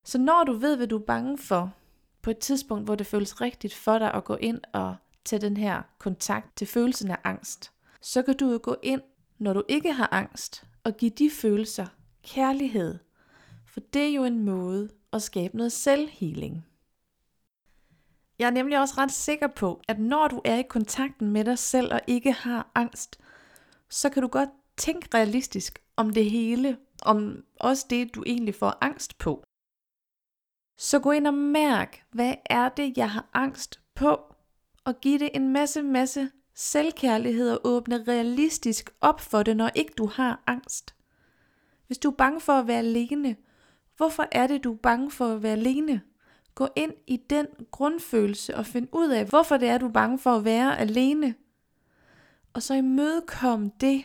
Så 0.05 0.19
når 0.19 0.45
du 0.45 0.53
ved, 0.53 0.77
hvad 0.77 0.87
du 0.87 0.99
er 0.99 1.05
bange 1.07 1.39
for, 1.39 1.75
på 2.23 2.31
et 2.31 2.39
tidspunkt, 2.39 2.85
hvor 2.85 2.95
det 2.95 3.07
føles 3.07 3.41
rigtigt 3.41 3.75
for 3.75 3.99
dig 3.99 4.15
at 4.15 4.25
gå 4.25 4.37
ind 4.37 4.61
og 4.73 4.97
tage 5.25 5.41
den 5.41 5.57
her 5.57 5.83
kontakt 5.99 6.57
til 6.57 6.67
følelsen 6.67 7.11
af 7.11 7.19
angst, 7.25 7.73
så 8.01 8.23
kan 8.23 8.37
du 8.37 8.51
jo 8.53 8.61
gå 8.63 8.77
ind, 8.83 9.01
når 9.39 9.53
du 9.53 9.63
ikke 9.69 9.93
har 9.93 10.09
angst, 10.13 10.65
og 10.85 10.97
give 10.97 11.11
de 11.11 11.31
følelser 11.31 11.87
kærlighed. 12.23 12.99
For 13.67 13.81
det 13.81 14.03
er 14.03 14.15
jo 14.15 14.25
en 14.25 14.45
måde 14.45 14.89
at 15.13 15.23
skabe 15.23 15.57
noget 15.57 15.73
selvhealing. 15.73 16.67
Jeg 18.39 18.47
er 18.47 18.51
nemlig 18.51 18.81
også 18.81 18.95
ret 18.99 19.13
sikker 19.13 19.47
på, 19.47 19.81
at 19.89 19.99
når 19.99 20.29
du 20.29 20.41
er 20.45 20.59
i 20.59 20.63
kontakten 20.63 21.31
med 21.31 21.45
dig 21.45 21.59
selv 21.59 21.93
og 21.93 22.01
ikke 22.07 22.33
har 22.33 22.71
angst, 22.75 23.19
så 23.89 24.11
kan 24.11 24.23
du 24.23 24.29
godt 24.29 24.49
tænke 24.77 25.09
realistisk 25.15 25.83
om 25.97 26.11
det 26.11 26.31
hele, 26.31 26.77
om 27.03 27.45
også 27.61 27.87
det, 27.91 28.15
du 28.15 28.23
egentlig 28.27 28.55
får 28.55 28.79
angst 28.81 29.19
på. 29.19 29.44
Så 30.77 30.99
gå 30.99 31.11
ind 31.11 31.27
og 31.27 31.35
mærk, 31.35 32.05
hvad 32.11 32.35
er 32.47 32.69
det, 32.69 32.99
jeg 32.99 33.11
har 33.11 33.31
angst 33.33 33.81
på, 33.95 34.21
og 34.85 35.01
giv 35.01 35.19
det 35.19 35.31
en 35.35 35.53
masse, 35.53 35.83
masse 35.83 36.31
selvkærlighed 36.55 37.51
og 37.51 37.61
åbne 37.65 38.05
realistisk 38.09 38.91
op 39.01 39.21
for 39.21 39.43
det, 39.43 39.57
når 39.57 39.71
ikke 39.75 39.93
du 39.99 40.07
har 40.07 40.43
angst. 40.47 40.95
Hvis 41.87 41.99
du 41.99 42.11
er 42.11 42.15
bange 42.15 42.41
for 42.41 42.53
at 42.53 42.67
være 42.67 42.79
alene, 42.79 43.37
hvorfor 43.97 44.27
er 44.33 44.47
det, 44.47 44.65
du 44.65 44.73
er 44.73 44.77
bange 44.77 45.11
for 45.11 45.27
at 45.35 45.43
være 45.43 45.53
alene? 45.53 46.01
Gå 46.55 46.69
ind 46.77 46.93
i 47.07 47.17
den 47.31 47.47
grundfølelse 47.71 48.57
og 48.57 48.67
find 48.67 48.89
ud 48.93 49.09
af, 49.09 49.27
hvorfor 49.27 49.57
det 49.57 49.69
er, 49.69 49.79
du 49.79 49.87
er 49.87 49.93
bange 49.93 50.19
for 50.19 50.31
at 50.31 50.45
være 50.45 50.79
alene. 50.79 51.35
Og 52.53 52.63
så 52.63 52.75
imødekom 52.75 53.71
det, 53.71 54.05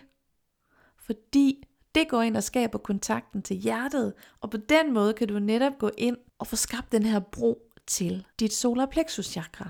fordi 0.97 1.67
det 1.95 2.09
går 2.09 2.21
ind 2.21 2.37
og 2.37 2.43
skaber 2.43 2.77
kontakten 2.77 3.41
til 3.41 3.57
hjertet, 3.57 4.13
og 4.41 4.49
på 4.49 4.57
den 4.57 4.93
måde 4.93 5.13
kan 5.13 5.27
du 5.27 5.39
netop 5.39 5.77
gå 5.79 5.91
ind 5.97 6.17
og 6.39 6.47
få 6.47 6.55
skabt 6.55 6.91
den 6.91 7.03
her 7.03 7.19
bro 7.19 7.71
til 7.87 8.25
dit 8.39 8.53
solar 8.53 8.85
plexus 8.85 9.25
chakra. 9.25 9.69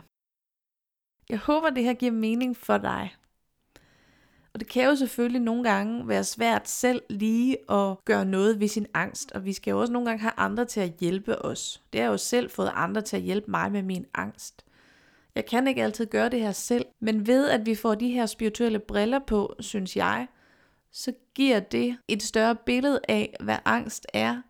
Jeg 1.30 1.40
håber, 1.40 1.70
det 1.70 1.84
her 1.84 1.94
giver 1.94 2.12
mening 2.12 2.58
for 2.58 2.78
dig. 2.78 3.16
Og 4.54 4.60
det 4.60 4.68
kan 4.68 4.86
jo 4.86 4.96
selvfølgelig 4.96 5.42
nogle 5.42 5.64
gange 5.64 6.08
være 6.08 6.24
svært 6.24 6.70
selv 6.70 7.02
lige 7.10 7.72
at 7.72 8.06
gøre 8.06 8.26
noget 8.26 8.60
ved 8.60 8.68
sin 8.68 8.88
angst, 8.94 9.32
og 9.32 9.46
vi 9.46 9.54
skal 9.54 9.72
jo 9.72 9.80
også 9.80 9.94
nogle 9.94 10.10
gange 10.10 10.22
have 10.22 10.34
andre 10.38 10.66
til 10.66 10.80
at 10.80 10.94
hjælpe 11.00 11.46
os. 11.46 11.82
Det 11.94 12.02
har 12.02 12.06
jeg 12.06 12.12
jo 12.12 12.18
selv 12.18 12.50
fået 12.50 12.72
andre 12.74 13.02
til 13.02 13.18
at 13.18 13.24
hjælpe 13.24 13.52
mig 13.52 13.72
med 13.72 13.84
min 13.84 14.06
angst. 14.14 14.66
Jeg 15.36 15.46
kan 15.46 15.68
ikke 15.68 15.84
altid 15.84 16.06
gøre 16.06 16.30
det 16.30 16.40
her 16.42 16.52
selv, 16.52 16.86
men 17.00 17.28
ved 17.28 17.50
at 17.50 17.66
vi 17.66 17.76
får 17.76 17.96
de 17.96 18.12
her 18.12 18.26
spirituelle 18.26 18.80
briller 18.80 19.20
på, 19.20 19.56
synes 19.60 19.96
jeg, 19.96 20.28
så 20.92 21.14
giver 21.36 21.60
det 21.60 21.98
et 22.08 22.24
større 22.24 22.56
billede 22.56 23.00
af, 23.08 23.36
hvad 23.40 23.58
angst 23.66 24.06
er. 24.14 24.42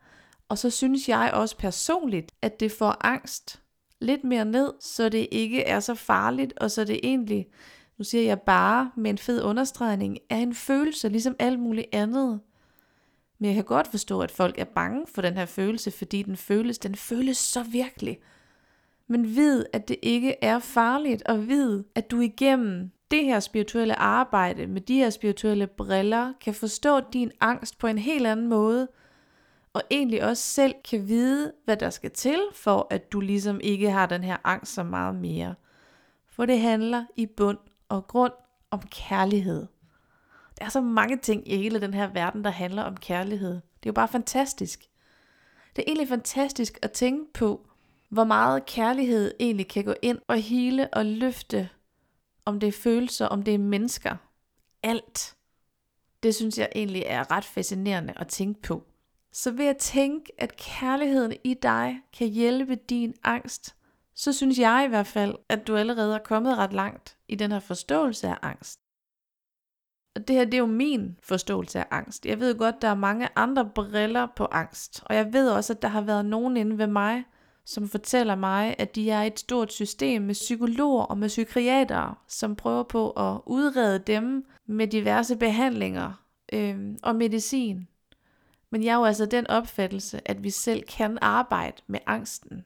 Og 0.49 0.57
så 0.57 0.69
synes 0.69 1.09
jeg 1.09 1.31
også 1.33 1.57
personligt, 1.57 2.31
at 2.41 2.59
det 2.59 2.71
får 2.71 3.05
angst 3.05 3.61
lidt 4.01 4.23
mere 4.23 4.45
ned, 4.45 4.73
så 4.79 5.09
det 5.09 5.27
ikke 5.31 5.63
er 5.63 5.79
så 5.79 5.95
farligt, 5.95 6.53
og 6.57 6.71
så 6.71 6.83
det 6.83 6.99
egentlig, 7.03 7.47
nu 7.97 8.03
siger 8.03 8.23
jeg 8.23 8.41
bare 8.41 8.91
med 8.97 9.11
en 9.11 9.17
fed 9.17 9.43
understregning, 9.43 10.17
er 10.29 10.37
en 10.37 10.55
følelse, 10.55 11.09
ligesom 11.09 11.35
alt 11.39 11.59
muligt 11.59 11.87
andet. 11.91 12.39
Men 13.39 13.47
jeg 13.47 13.55
kan 13.55 13.63
godt 13.63 13.87
forstå, 13.87 14.21
at 14.21 14.31
folk 14.31 14.59
er 14.59 14.65
bange 14.65 15.05
for 15.15 15.21
den 15.21 15.33
her 15.33 15.45
følelse, 15.45 15.91
fordi 15.91 16.23
den 16.23 16.37
føles, 16.37 16.77
den 16.77 16.95
føles 16.95 17.37
så 17.37 17.63
virkelig. 17.63 18.19
Men 19.07 19.35
vid, 19.35 19.65
at 19.73 19.87
det 19.87 19.97
ikke 20.01 20.35
er 20.41 20.59
farligt, 20.59 21.23
og 21.23 21.47
vid, 21.47 21.83
at 21.95 22.11
du 22.11 22.19
igennem 22.19 22.91
det 23.11 23.25
her 23.25 23.39
spirituelle 23.39 23.95
arbejde 23.95 24.67
med 24.67 24.81
de 24.81 24.95
her 24.95 25.09
spirituelle 25.09 25.67
briller 25.67 26.33
kan 26.41 26.53
forstå 26.53 26.99
din 27.13 27.31
angst 27.39 27.77
på 27.77 27.87
en 27.87 27.97
helt 27.97 28.27
anden 28.27 28.47
måde, 28.47 28.87
og 29.73 29.81
egentlig 29.91 30.23
også 30.23 30.43
selv 30.43 30.75
kan 30.89 31.07
vide, 31.07 31.53
hvad 31.65 31.77
der 31.77 31.89
skal 31.89 32.11
til, 32.11 32.39
for 32.53 32.87
at 32.89 33.11
du 33.11 33.19
ligesom 33.19 33.59
ikke 33.63 33.91
har 33.91 34.05
den 34.05 34.23
her 34.23 34.37
angst 34.43 34.73
så 34.73 34.83
meget 34.83 35.15
mere. 35.15 35.55
For 36.27 36.45
det 36.45 36.59
handler 36.59 37.05
i 37.15 37.25
bund 37.25 37.57
og 37.89 38.07
grund 38.07 38.33
om 38.71 38.81
kærlighed. 38.81 39.67
Der 40.59 40.65
er 40.65 40.69
så 40.69 40.81
mange 40.81 41.17
ting 41.17 41.51
i 41.51 41.57
hele 41.57 41.81
den 41.81 41.93
her 41.93 42.07
verden, 42.13 42.43
der 42.43 42.49
handler 42.49 42.83
om 42.83 42.97
kærlighed. 42.97 43.53
Det 43.53 43.85
er 43.85 43.89
jo 43.89 43.93
bare 43.93 44.07
fantastisk. 44.07 44.85
Det 45.75 45.81
er 45.81 45.85
egentlig 45.87 46.07
fantastisk 46.07 46.79
at 46.81 46.91
tænke 46.91 47.33
på, 47.33 47.67
hvor 48.09 48.23
meget 48.23 48.65
kærlighed 48.65 49.33
egentlig 49.39 49.67
kan 49.67 49.85
gå 49.85 49.93
ind 50.01 50.19
og 50.27 50.37
hele 50.37 50.93
og 50.93 51.05
løfte, 51.05 51.69
om 52.45 52.59
det 52.59 52.67
er 52.67 52.71
følelser, 52.71 53.25
om 53.25 53.43
det 53.43 53.53
er 53.53 53.57
mennesker. 53.57 54.15
Alt. 54.83 55.35
Det 56.23 56.35
synes 56.35 56.57
jeg 56.57 56.69
egentlig 56.75 57.03
er 57.05 57.31
ret 57.31 57.45
fascinerende 57.45 58.13
at 58.17 58.27
tænke 58.27 58.61
på. 58.61 58.88
Så 59.31 59.51
ved 59.51 59.65
at 59.65 59.77
tænke, 59.77 60.31
at 60.37 60.57
kærligheden 60.57 61.33
i 61.43 61.53
dig 61.53 62.01
kan 62.17 62.27
hjælpe 62.27 62.75
din 62.75 63.13
angst, 63.23 63.75
så 64.15 64.33
synes 64.33 64.59
jeg 64.59 64.83
i 64.85 64.89
hvert 64.89 65.07
fald, 65.07 65.35
at 65.49 65.67
du 65.67 65.75
allerede 65.75 66.15
er 66.15 66.23
kommet 66.23 66.57
ret 66.57 66.73
langt 66.73 67.17
i 67.27 67.35
den 67.35 67.51
her 67.51 67.59
forståelse 67.59 68.27
af 68.27 68.37
angst. 68.41 68.79
Og 70.15 70.27
det 70.27 70.35
her, 70.35 70.45
det 70.45 70.53
er 70.53 70.57
jo 70.57 70.65
min 70.65 71.17
forståelse 71.23 71.79
af 71.79 71.85
angst. 71.91 72.25
Jeg 72.25 72.39
ved 72.39 72.57
godt, 72.57 72.81
der 72.81 72.87
er 72.87 72.95
mange 72.95 73.29
andre 73.35 73.69
briller 73.75 74.27
på 74.35 74.45
angst. 74.45 75.03
Og 75.05 75.15
jeg 75.15 75.33
ved 75.33 75.49
også, 75.49 75.73
at 75.73 75.81
der 75.81 75.87
har 75.87 76.01
været 76.01 76.25
nogen 76.25 76.57
inde 76.57 76.77
ved 76.77 76.87
mig, 76.87 77.23
som 77.65 77.89
fortæller 77.89 78.35
mig, 78.35 78.75
at 78.77 78.95
de 78.95 79.09
er 79.09 79.21
et 79.21 79.39
stort 79.39 79.73
system 79.73 80.21
med 80.21 80.33
psykologer 80.33 81.03
og 81.03 81.17
med 81.17 81.27
psykiatere, 81.27 82.15
som 82.27 82.55
prøver 82.55 82.83
på 82.83 83.11
at 83.11 83.41
udrede 83.45 83.99
dem 83.99 84.45
med 84.65 84.87
diverse 84.87 85.35
behandlinger 85.35 86.25
øh, 86.53 86.95
og 87.03 87.15
medicin. 87.15 87.87
Men 88.71 88.83
jeg 88.83 88.91
er 88.91 88.97
jo 88.97 89.05
altså 89.05 89.25
den 89.25 89.47
opfattelse, 89.47 90.27
at 90.27 90.43
vi 90.43 90.49
selv 90.49 90.83
kan 90.83 91.17
arbejde 91.21 91.81
med 91.87 91.99
angsten. 92.05 92.65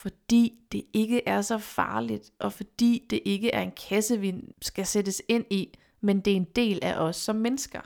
Fordi 0.00 0.58
det 0.72 0.84
ikke 0.92 1.28
er 1.28 1.42
så 1.42 1.58
farligt, 1.58 2.30
og 2.38 2.52
fordi 2.52 3.06
det 3.10 3.20
ikke 3.24 3.50
er 3.50 3.62
en 3.62 3.72
kasse, 3.88 4.20
vi 4.20 4.34
skal 4.62 4.86
sættes 4.86 5.22
ind 5.28 5.44
i, 5.50 5.78
men 6.00 6.20
det 6.20 6.32
er 6.32 6.36
en 6.36 6.48
del 6.56 6.78
af 6.82 6.94
os 6.94 7.16
som 7.16 7.36
mennesker. 7.36 7.80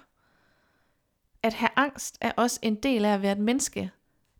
At 1.42 1.54
have 1.54 1.70
angst 1.76 2.18
er 2.20 2.32
også 2.36 2.60
en 2.62 2.74
del 2.74 3.04
af 3.04 3.14
at 3.14 3.22
være 3.22 3.32
et 3.32 3.38
menneske. 3.38 3.90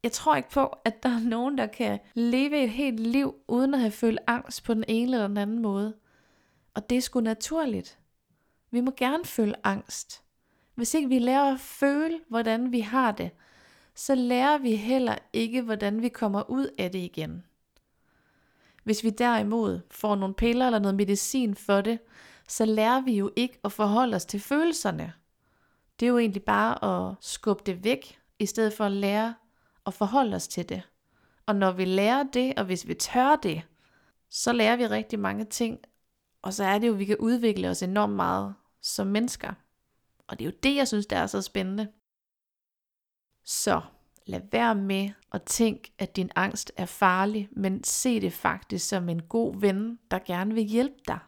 Jeg 0.03 0.13
tror 0.13 0.37
ikke 0.37 0.51
på, 0.51 0.67
at 0.67 1.03
der 1.03 1.09
er 1.09 1.21
nogen, 1.21 1.59
der 1.59 1.67
kan 1.67 1.99
leve 2.15 2.65
et 2.65 2.71
helt 2.71 3.01
liv, 3.01 3.35
uden 3.49 3.75
at 3.75 3.81
have 3.81 3.93
følt 3.93 4.19
angst 4.27 4.65
på 4.65 4.75
den 4.75 4.85
ene 4.89 5.13
eller 5.13 5.29
den 5.29 5.37
anden 5.37 5.63
måde. 5.63 5.97
Og 6.75 6.91
det 6.91 6.99
er 6.99 7.03
sgu 7.03 7.21
naturligt. 7.21 7.99
Vi 8.71 8.81
må 8.81 8.93
gerne 8.97 9.25
føle 9.25 9.67
angst. 9.67 10.26
Hvis 10.77 10.95
ikke 10.95 11.09
vi 11.09 11.19
lærer 11.19 11.53
at 11.55 11.61
føle, 11.61 12.21
hvordan 12.29 12.73
vi 12.73 12.81
har 12.81 13.13
det, 13.13 13.31
så 13.95 14.15
lærer 14.15 14.59
vi 14.59 14.77
heller 14.77 15.17
ikke, 15.33 15.63
hvordan 15.63 16.03
vi 16.03 16.09
kommer 16.09 16.51
ud 16.51 16.69
af 16.79 16.91
det 16.93 16.99
igen. 16.99 17.45
Hvis 18.85 19.05
vi 19.05 19.11
derimod 19.11 19.81
får 19.91 20.15
nogle 20.15 20.35
piller 20.35 20.67
eller 20.67 20.79
noget 20.79 20.95
medicin 20.95 21.55
for 21.55 21.81
det, 21.81 21.99
så 22.49 22.65
lærer 22.65 23.01
vi 23.01 23.17
jo 23.17 23.31
ikke 23.37 23.59
at 23.65 23.73
forholde 23.73 24.17
os 24.17 24.25
til 24.25 24.41
følelserne. 24.41 25.13
Det 26.01 26.07
er 26.07 26.11
jo 26.11 26.19
egentlig 26.19 26.43
bare 26.43 27.09
at 27.09 27.15
skubbe 27.21 27.63
det 27.67 27.85
væk, 27.85 28.19
i 28.39 28.47
stedet 28.47 28.73
for 28.73 28.85
at 28.85 28.93
lære 28.93 29.35
at 29.87 29.95
forholde 29.95 30.37
os 30.37 30.49
til 30.49 30.69
det. 30.69 30.83
Og 31.47 31.57
når 31.57 31.73
vi 31.73 31.85
lærer 31.85 32.23
det, 32.23 32.55
og 32.57 32.65
hvis 32.65 32.89
vi 32.89 32.95
tør 32.95 33.37
det, 33.37 33.63
så 34.31 34.53
lærer 34.53 34.77
vi 34.77 34.87
rigtig 34.87 35.19
mange 35.19 35.45
ting, 35.45 35.79
og 36.43 36.55
så 36.55 36.65
er 36.65 36.79
det 36.79 36.89
jo, 36.89 36.93
at 36.93 36.99
vi 36.99 37.05
kan 37.05 37.17
udvikle 37.17 37.69
os 37.69 37.83
enormt 37.83 38.13
meget 38.15 38.55
som 38.83 39.07
mennesker. 39.07 39.53
Og 40.29 40.39
det 40.39 40.45
er 40.45 40.51
jo 40.51 40.57
det, 40.63 40.77
jeg 40.77 40.89
synes, 40.89 41.07
der 41.07 41.17
er 41.17 41.27
så 41.27 41.43
spændende. 41.43 41.89
Så 43.45 43.81
lad 44.27 44.41
være 44.53 44.75
med 44.75 45.11
at 45.33 45.43
tænke, 45.43 45.93
at 45.99 46.17
din 46.17 46.31
angst 46.37 46.73
er 46.77 46.87
farlig, 46.87 47.49
men 47.53 47.85
se 47.85 48.21
det 48.21 48.33
faktisk 48.33 48.89
som 48.89 49.09
en 49.09 49.23
god 49.23 49.61
ven, 49.61 49.99
der 50.11 50.19
gerne 50.19 50.55
vil 50.55 50.65
hjælpe 50.65 50.99
dig. 51.09 51.19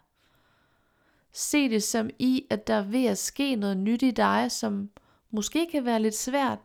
Se 1.32 1.68
det 1.68 1.82
som 1.82 2.11
i, 2.18 2.46
at 2.50 2.66
der 2.66 2.74
er 2.74 2.82
ved 2.82 3.04
at 3.04 3.18
ske 3.18 3.56
noget 3.56 3.76
nyt 3.76 4.02
i 4.02 4.11
dig, 4.11 4.52
som 4.52 4.90
måske 5.30 5.68
kan 5.72 5.84
være 5.84 6.02
lidt 6.02 6.16
svært, 6.16 6.58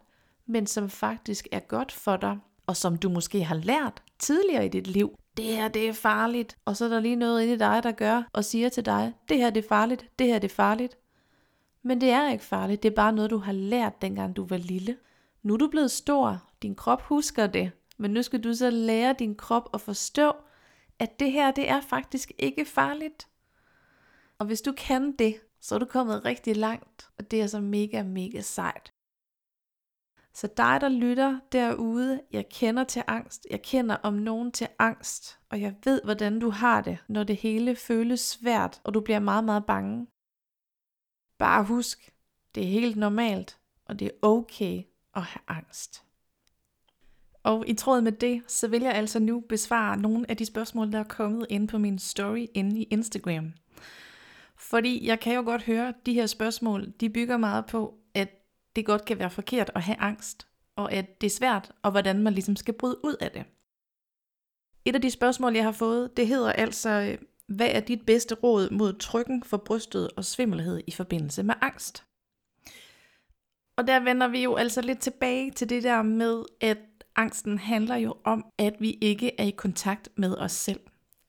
men 0.46 0.67
som 0.67 0.89
faktisk 0.89 1.48
er 1.52 1.60
godt 1.60 1.91
for 1.91 2.17
dig, 2.17 2.38
og 2.67 2.78
som 2.78 2.98
du 2.98 3.10
måske 3.10 3.43
har 3.43 3.56
lært 3.56 4.04
tidligere 4.19 4.65
i 4.65 4.69
dit 4.69 4.88
liv. 4.88 5.19
Det 5.38 5.46
her, 5.46 5.67
det 5.67 5.89
er 5.89 5.93
farligt. 5.93 6.58
Og 6.65 6.78
så 6.78 6.86
er 6.86 6.89
der 6.89 7.00
lige 7.00 7.15
noget 7.15 7.43
inde 7.43 7.54
i 7.54 7.58
dig, 7.58 7.84
der 7.84 7.91
gør 7.91 8.24
og 8.34 8.46
siger 8.46 8.69
til 8.69 8.86
dig, 8.86 9.13
det 9.30 9.38
her, 9.38 9.50
det 9.50 9.63
er 9.63 9.69
farligt, 9.69 10.06
det 10.19 10.28
her, 10.28 10.39
det 10.39 10.52
er 10.52 10.56
farligt. 10.56 10.98
Men 11.84 12.02
det 12.02 12.10
er 12.10 12.32
ikke 12.32 12.43
farligt, 12.43 12.84
det 12.84 12.91
er 12.91 12.96
bare 12.96 13.13
noget, 13.13 13.32
du 13.32 13.38
har 13.38 13.52
lært, 13.52 14.02
dengang 14.02 14.36
du 14.36 14.46
var 14.46 14.58
lille. 14.58 14.98
Nu 15.43 15.54
er 15.54 15.58
du 15.58 15.67
blevet 15.67 15.91
stor, 15.91 16.50
din 16.62 16.76
krop 16.76 17.02
husker 17.02 17.48
det, 17.48 17.72
men 17.98 18.12
nu 18.12 18.22
skal 18.22 18.43
du 18.43 18.54
så 18.54 18.69
lære 18.69 19.15
din 19.19 19.36
krop 19.36 19.69
at 19.74 19.82
forstå, 19.82 20.34
at 21.00 21.19
det 21.19 21.32
her, 21.32 21.52
det 21.52 21.69
er 21.69 21.82
faktisk 21.82 22.32
ikke 22.39 22.65
farligt. 22.65 23.28
Og 24.38 24.46
hvis 24.46 24.62
du 24.62 24.74
kan 24.78 25.12
det, 25.12 25.36
så 25.62 25.76
er 25.76 25.80
du 25.80 25.86
kommet 25.86 26.26
rigtig 26.26 26.58
langt, 26.58 27.10
og 27.17 27.32
det 27.32 27.41
er 27.41 27.48
så 27.48 27.60
mega, 27.60 28.04
mega 28.04 28.41
sejt. 28.41 28.93
Så 30.34 30.48
dig, 30.58 30.82
der 30.82 30.89
lytter 30.89 31.39
derude, 31.52 32.22
jeg 32.32 32.50
kender 32.50 32.84
til 32.84 33.04
angst, 33.08 33.48
jeg 33.52 33.62
kender 33.62 33.96
om 33.96 34.13
nogen 34.13 34.52
til 34.52 34.67
angst, 34.80 35.39
og 35.50 35.62
jeg 35.62 35.76
ved, 35.84 36.02
hvordan 36.04 36.39
du 36.39 36.50
har 36.50 36.82
det, 36.82 36.98
når 37.08 37.24
det 37.24 37.36
hele 37.36 37.76
føles 37.76 38.19
svært, 38.19 38.82
og 38.84 38.93
du 38.93 39.02
bliver 39.02 39.19
meget, 39.19 39.43
meget 39.43 39.65
bange. 39.65 40.08
Bare 41.44 41.64
husk, 41.64 42.14
det 42.56 42.64
er 42.64 42.68
helt 42.68 42.96
normalt, 42.96 43.58
og 43.86 44.00
det 44.00 44.06
er 44.06 44.12
okay 44.22 44.84
at 45.16 45.22
have 45.22 45.42
angst. 45.48 46.04
Og 47.44 47.68
i 47.68 47.74
tråd 47.74 48.02
med 48.02 48.12
det, 48.12 48.44
så 48.48 48.68
vil 48.68 48.82
jeg 48.82 48.94
altså 48.94 49.20
nu 49.20 49.40
besvare 49.50 49.98
nogle 49.98 50.26
af 50.30 50.38
de 50.38 50.46
spørgsmål, 50.46 50.92
der 50.92 51.00
er 51.00 51.04
kommet 51.04 51.46
ind 51.50 51.68
på 51.68 51.78
min 51.78 52.00
story 52.00 52.46
inde 52.54 52.80
i 52.80 52.84
Instagram. 52.84 53.54
Fordi 54.56 55.08
jeg 55.08 55.20
kan 55.20 55.36
jo 55.36 55.42
godt 55.42 55.64
høre, 55.64 55.88
at 55.88 55.96
de 56.06 56.14
her 56.14 56.26
spørgsmål, 56.26 56.94
de 57.00 57.10
bygger 57.10 57.38
meget 57.38 57.66
på, 57.66 57.98
at 58.14 58.30
det 58.76 58.86
godt 58.86 59.06
kan 59.06 59.20
være 59.20 59.30
forkert 59.30 59.72
at 59.76 59.82
have 59.82 59.98
angst, 60.00 60.48
og 60.76 60.94
at 60.94 61.22
det 61.22 61.28
er 61.28 61.32
svært, 61.32 61.72
og 61.82 61.92
hvordan 61.92 62.24
man 62.24 62.34
ligesom 62.34 62.56
skal 62.56 62.74
bryde 62.74 63.06
ud 63.06 63.16
af 63.22 63.32
det. 63.32 63.46
Et 64.86 64.96
af 64.96 65.02
de 65.02 65.12
spørgsmål, 65.12 65.56
jeg 65.56 65.64
har 65.64 65.72
fået, 65.72 66.18
det 66.18 66.28
hedder 66.28 66.52
altså, 66.52 66.90
øh, 66.90 67.18
hvad 67.48 67.70
er 67.72 67.80
dit 67.80 68.06
bedste 68.06 68.36
råd 68.36 68.70
mod 68.70 68.94
trykken 68.94 69.44
for 69.44 69.58
brystet 69.58 70.10
og 70.18 70.26
svimmelhed 70.26 70.82
i 70.88 70.92
forbindelse 70.92 71.44
med 71.44 71.56
angst? 71.62 72.04
Og 73.78 73.88
der 73.88 74.00
vender 74.00 74.28
vi 74.28 74.44
jo 74.44 74.56
altså 74.56 74.82
lidt 74.82 75.00
tilbage 75.00 75.52
til 75.52 75.70
det 75.70 75.84
der 75.84 76.02
med, 76.02 76.44
at 76.62 76.78
angsten 77.16 77.58
handler 77.58 77.96
jo 77.96 78.16
om, 78.24 78.46
at 78.60 78.76
vi 78.80 78.98
ikke 79.02 79.40
er 79.40 79.44
i 79.44 79.50
kontakt 79.50 80.10
med 80.16 80.38
os 80.38 80.52
selv. 80.52 80.80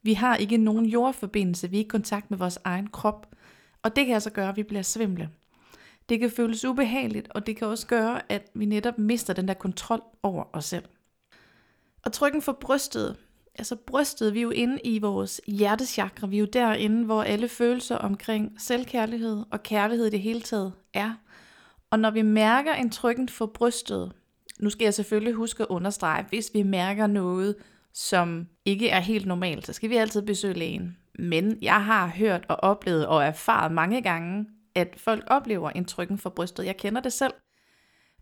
Vi 0.03 0.14
har 0.14 0.37
ikke 0.37 0.57
nogen 0.57 0.87
jordforbindelse, 0.87 1.70
vi 1.70 1.77
er 1.77 1.85
i 1.85 1.88
kontakt 1.88 2.31
med 2.31 2.38
vores 2.38 2.59
egen 2.64 2.87
krop. 2.87 3.27
Og 3.83 3.96
det 3.96 4.07
kan 4.07 4.14
altså 4.14 4.31
gøre, 4.31 4.48
at 4.48 4.57
vi 4.57 4.62
bliver 4.62 4.83
svimle. 4.83 5.31
Det 6.09 6.20
kan 6.20 6.31
føles 6.31 6.64
ubehageligt, 6.64 7.29
og 7.31 7.46
det 7.46 7.57
kan 7.57 7.66
også 7.68 7.87
gøre, 7.87 8.33
at 8.33 8.50
vi 8.55 8.64
netop 8.64 8.98
mister 8.98 9.33
den 9.33 9.48
der 9.48 9.55
kontrol 9.55 10.03
over 10.22 10.44
os 10.53 10.64
selv. 10.64 10.85
Og 12.05 12.12
trykken 12.12 12.42
for 12.42 12.53
brystet, 12.53 13.16
altså 13.54 13.76
brystet, 13.76 14.34
vi 14.34 14.38
er 14.38 14.42
jo 14.42 14.50
inde 14.50 14.78
i 14.84 14.98
vores 14.98 15.40
hjertechakra, 15.46 16.26
vi 16.26 16.36
er 16.36 16.40
jo 16.40 16.46
derinde, 16.52 17.04
hvor 17.04 17.22
alle 17.22 17.48
følelser 17.48 17.96
omkring 17.96 18.52
selvkærlighed 18.58 19.44
og 19.50 19.62
kærlighed 19.62 20.06
i 20.06 20.10
det 20.10 20.20
hele 20.20 20.40
taget 20.40 20.72
er. 20.94 21.14
Og 21.90 21.98
når 21.98 22.10
vi 22.10 22.22
mærker 22.22 22.74
en 22.74 22.90
trykken 22.90 23.28
for 23.28 23.46
brystet, 23.46 24.12
nu 24.60 24.70
skal 24.70 24.84
jeg 24.84 24.94
selvfølgelig 24.94 25.34
huske 25.34 25.62
at 25.62 25.68
understrege, 25.68 26.24
hvis 26.28 26.50
vi 26.54 26.62
mærker 26.62 27.06
noget, 27.06 27.56
som 27.92 28.46
ikke 28.64 28.88
er 28.88 29.00
helt 29.00 29.26
normalt, 29.26 29.66
så 29.66 29.72
skal 29.72 29.90
vi 29.90 29.96
altid 29.96 30.22
besøge 30.22 30.54
lægen. 30.54 30.96
Men 31.18 31.58
jeg 31.62 31.84
har 31.84 32.06
hørt 32.06 32.46
og 32.48 32.56
oplevet 32.56 33.06
og 33.06 33.24
erfaret 33.24 33.72
mange 33.72 34.02
gange, 34.02 34.46
at 34.74 34.94
folk 34.96 35.24
oplever 35.26 35.70
en 35.70 35.84
trykken 35.84 36.18
for 36.18 36.30
brystet. 36.30 36.66
Jeg 36.66 36.76
kender 36.76 37.00
det 37.00 37.12
selv. 37.12 37.32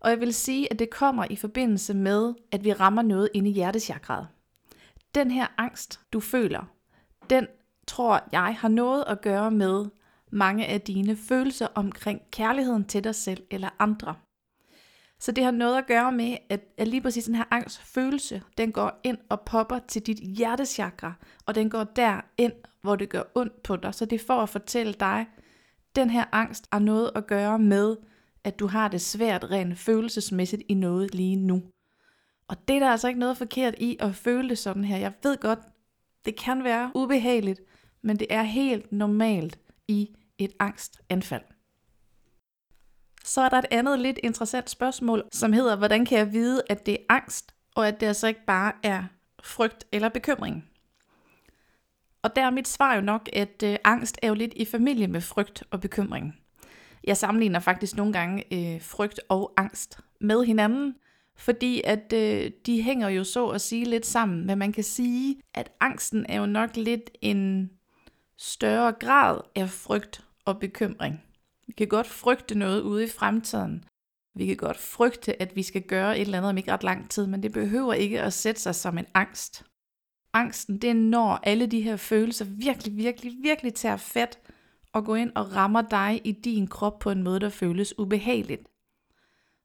Og 0.01 0.09
jeg 0.09 0.19
vil 0.19 0.33
sige, 0.33 0.71
at 0.71 0.79
det 0.79 0.89
kommer 0.89 1.25
i 1.29 1.35
forbindelse 1.35 1.93
med, 1.93 2.33
at 2.51 2.63
vi 2.63 2.73
rammer 2.73 3.01
noget 3.01 3.29
inde 3.33 3.49
i 3.49 3.53
hjertechakraet. 3.53 4.27
Den 5.15 5.31
her 5.31 5.47
angst, 5.57 5.99
du 6.13 6.19
føler, 6.19 6.65
den 7.29 7.47
tror 7.87 8.23
jeg 8.31 8.55
har 8.59 8.67
noget 8.67 9.03
at 9.07 9.21
gøre 9.21 9.51
med 9.51 9.85
mange 10.31 10.65
af 10.65 10.81
dine 10.81 11.15
følelser 11.15 11.67
omkring 11.75 12.21
kærligheden 12.31 12.85
til 12.85 13.03
dig 13.03 13.15
selv 13.15 13.43
eller 13.51 13.69
andre. 13.79 14.15
Så 15.19 15.31
det 15.31 15.43
har 15.43 15.51
noget 15.51 15.77
at 15.77 15.87
gøre 15.87 16.11
med, 16.11 16.37
at, 16.49 16.61
at 16.77 16.87
lige 16.87 17.01
præcis 17.01 17.25
den 17.25 17.35
her 17.35 17.43
angstfølelse, 17.51 18.41
den 18.57 18.71
går 18.71 18.99
ind 19.03 19.17
og 19.29 19.41
popper 19.41 19.79
til 19.79 20.01
dit 20.01 20.17
hjertechakra, 20.17 21.13
og 21.45 21.55
den 21.55 21.69
går 21.69 21.83
der 21.83 22.21
ind, 22.37 22.53
hvor 22.81 22.95
det 22.95 23.09
gør 23.09 23.23
ondt 23.35 23.63
på 23.63 23.75
dig. 23.75 23.93
Så 23.93 24.05
det 24.05 24.21
er 24.21 24.25
for 24.27 24.41
at 24.41 24.49
fortælle 24.49 24.93
dig, 24.93 25.25
den 25.95 26.09
her 26.09 26.25
angst 26.31 26.67
har 26.71 26.79
noget 26.79 27.11
at 27.15 27.27
gøre 27.27 27.59
med, 27.59 27.97
at 28.43 28.59
du 28.59 28.67
har 28.67 28.87
det 28.87 29.01
svært 29.01 29.51
rent 29.51 29.79
følelsesmæssigt 29.79 30.63
i 30.69 30.73
noget 30.73 31.15
lige 31.15 31.35
nu. 31.35 31.61
Og 32.53 32.67
det 32.67 32.75
er 32.75 32.79
der 32.79 32.91
altså 32.91 33.07
ikke 33.07 33.19
noget 33.19 33.37
forkert 33.37 33.75
i 33.77 33.97
at 33.99 34.15
føle 34.15 34.49
det 34.49 34.57
sådan 34.57 34.83
her. 34.83 34.97
Jeg 34.97 35.13
ved 35.23 35.37
godt, 35.37 35.59
det 36.25 36.35
kan 36.35 36.63
være 36.63 36.91
ubehageligt, 36.95 37.61
men 38.01 38.19
det 38.19 38.27
er 38.29 38.43
helt 38.43 38.91
normalt 38.91 39.59
i 39.87 40.15
et 40.37 40.51
angstanfald. 40.59 41.41
Så 43.23 43.41
er 43.41 43.49
der 43.49 43.57
et 43.57 43.65
andet 43.71 43.99
lidt 43.99 44.19
interessant 44.23 44.69
spørgsmål, 44.69 45.23
som 45.31 45.53
hedder, 45.53 45.75
hvordan 45.75 46.05
kan 46.05 46.17
jeg 46.17 46.33
vide, 46.33 46.61
at 46.69 46.85
det 46.85 46.93
er 46.93 47.05
angst, 47.09 47.53
og 47.75 47.87
at 47.87 47.99
det 47.99 48.07
altså 48.07 48.27
ikke 48.27 48.45
bare 48.47 48.73
er 48.83 49.03
frygt 49.43 49.85
eller 49.91 50.09
bekymring? 50.09 50.69
Og 52.21 52.35
der 52.35 52.41
er 52.41 52.49
mit 52.49 52.67
svar 52.67 52.95
jo 52.95 53.01
nok, 53.01 53.29
at 53.33 53.63
øh, 53.63 53.75
angst 53.83 54.19
er 54.21 54.27
jo 54.27 54.33
lidt 54.33 54.53
i 54.55 54.65
familie 54.65 55.07
med 55.07 55.21
frygt 55.21 55.63
og 55.71 55.81
bekymring. 55.81 56.39
Jeg 57.03 57.17
sammenligner 57.17 57.59
faktisk 57.59 57.95
nogle 57.95 58.13
gange 58.13 58.43
øh, 58.53 58.81
frygt 58.81 59.19
og 59.29 59.53
angst 59.57 59.99
med 60.21 60.45
hinanden, 60.45 60.95
fordi 61.35 61.81
at 61.85 62.13
øh, 62.13 62.51
de 62.65 62.81
hænger 62.81 63.09
jo 63.09 63.23
så 63.23 63.47
at 63.47 63.61
sige 63.61 63.85
lidt 63.85 64.05
sammen, 64.05 64.45
men 64.45 64.57
man 64.57 64.71
kan 64.71 64.83
sige, 64.83 65.41
at 65.53 65.71
angsten 65.79 66.25
er 66.29 66.39
jo 66.39 66.45
nok 66.45 66.77
lidt 66.77 67.09
en 67.21 67.69
større 68.37 68.91
grad 68.91 69.39
af 69.55 69.69
frygt 69.69 70.25
og 70.45 70.59
bekymring. 70.59 71.21
Vi 71.67 71.73
kan 71.73 71.87
godt 71.87 72.07
frygte 72.07 72.55
noget 72.55 72.81
ude 72.81 73.03
i 73.03 73.09
fremtiden. 73.09 73.83
Vi 74.35 74.45
kan 74.45 74.57
godt 74.57 74.77
frygte, 74.77 75.41
at 75.41 75.55
vi 75.55 75.63
skal 75.63 75.81
gøre 75.81 76.17
et 76.17 76.21
eller 76.21 76.37
andet 76.37 76.49
om 76.49 76.57
ikke 76.57 76.71
ret 76.71 76.83
lang 76.83 77.09
tid, 77.09 77.27
men 77.27 77.43
det 77.43 77.53
behøver 77.53 77.93
ikke 77.93 78.21
at 78.21 78.33
sætte 78.33 78.61
sig 78.61 78.75
som 78.75 78.97
en 78.97 79.05
angst. 79.13 79.63
Angsten, 80.33 80.77
det 80.77 80.89
er 80.89 80.93
når 80.93 81.39
alle 81.43 81.67
de 81.67 81.81
her 81.81 81.95
følelser 81.95 82.45
virkelig, 82.45 82.97
virkelig, 82.97 83.33
virkelig 83.41 83.73
tager 83.73 83.97
fat 83.97 84.39
og 84.93 85.05
går 85.05 85.15
ind 85.15 85.31
og 85.35 85.55
rammer 85.55 85.81
dig 85.81 86.21
i 86.23 86.31
din 86.31 86.67
krop 86.67 86.99
på 86.99 87.11
en 87.11 87.23
måde, 87.23 87.39
der 87.39 87.49
føles 87.49 87.99
ubehageligt. 87.99 88.67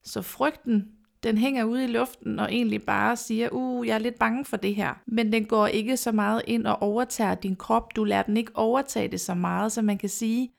Så 0.04 0.22
frygten, 0.22 0.97
den 1.22 1.38
hænger 1.38 1.64
ude 1.64 1.84
i 1.84 1.86
luften 1.86 2.38
og 2.38 2.52
egentlig 2.52 2.82
bare 2.82 3.16
siger, 3.16 3.48
uh, 3.52 3.86
jeg 3.86 3.94
er 3.94 3.98
lidt 3.98 4.18
bange 4.18 4.44
for 4.44 4.56
det 4.56 4.74
her. 4.74 4.94
Men 5.06 5.32
den 5.32 5.44
går 5.44 5.66
ikke 5.66 5.96
så 5.96 6.12
meget 6.12 6.42
ind 6.46 6.66
og 6.66 6.82
overtager 6.82 7.34
din 7.34 7.56
krop. 7.56 7.96
Du 7.96 8.04
lader 8.04 8.22
den 8.22 8.36
ikke 8.36 8.52
overtage 8.54 9.08
det 9.08 9.20
så 9.20 9.34
meget, 9.34 9.72
så 9.72 9.82
man 9.82 9.98
kan 9.98 10.08
sige, 10.08 10.52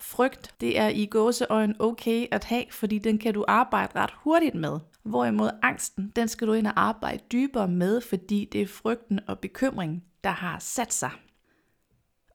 frygt, 0.00 0.54
det 0.60 0.78
er 0.78 0.88
i 0.88 1.06
gåseøjen 1.06 1.76
okay 1.78 2.26
at 2.30 2.44
have, 2.44 2.64
fordi 2.70 2.98
den 2.98 3.18
kan 3.18 3.34
du 3.34 3.44
arbejde 3.48 3.92
ret 3.96 4.12
hurtigt 4.16 4.54
med. 4.54 4.78
Hvorimod 5.02 5.50
angsten, 5.62 6.12
den 6.16 6.28
skal 6.28 6.48
du 6.48 6.52
ind 6.52 6.66
og 6.66 6.80
arbejde 6.80 7.22
dybere 7.32 7.68
med, 7.68 8.00
fordi 8.00 8.48
det 8.52 8.62
er 8.62 8.66
frygten 8.66 9.20
og 9.26 9.38
bekymring, 9.38 10.04
der 10.24 10.30
har 10.30 10.58
sat 10.58 10.92
sig. 10.92 11.10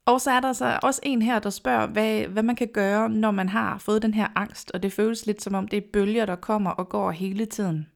Og 0.08 0.22
så 0.22 0.32
er 0.32 0.40
der 0.40 0.54
så 0.54 0.80
også 0.84 1.00
en 1.04 1.22
her, 1.22 1.40
der 1.40 1.50
spørger, 1.50 1.88
hvad, 1.88 2.28
hvad 2.28 2.44
man 2.44 2.56
kan 2.56 2.68
gøre, 2.68 3.10
når 3.10 3.32
man 3.32 3.50
har 3.50 3.78
fået 3.78 4.02
den 4.02 4.14
her 4.14 4.28
angst, 4.36 4.72
og 4.72 4.84
det 4.84 4.94
føles 4.94 5.26
lidt 5.26 5.42
som 5.42 5.56
om 5.56 5.68
det 5.68 5.78
er 5.78 5.92
bølger, 5.94 6.26
der 6.26 6.36
kommer 6.36 6.72
og 6.72 6.90
går 6.90 7.12
hele 7.12 7.46
tiden. 7.46 7.88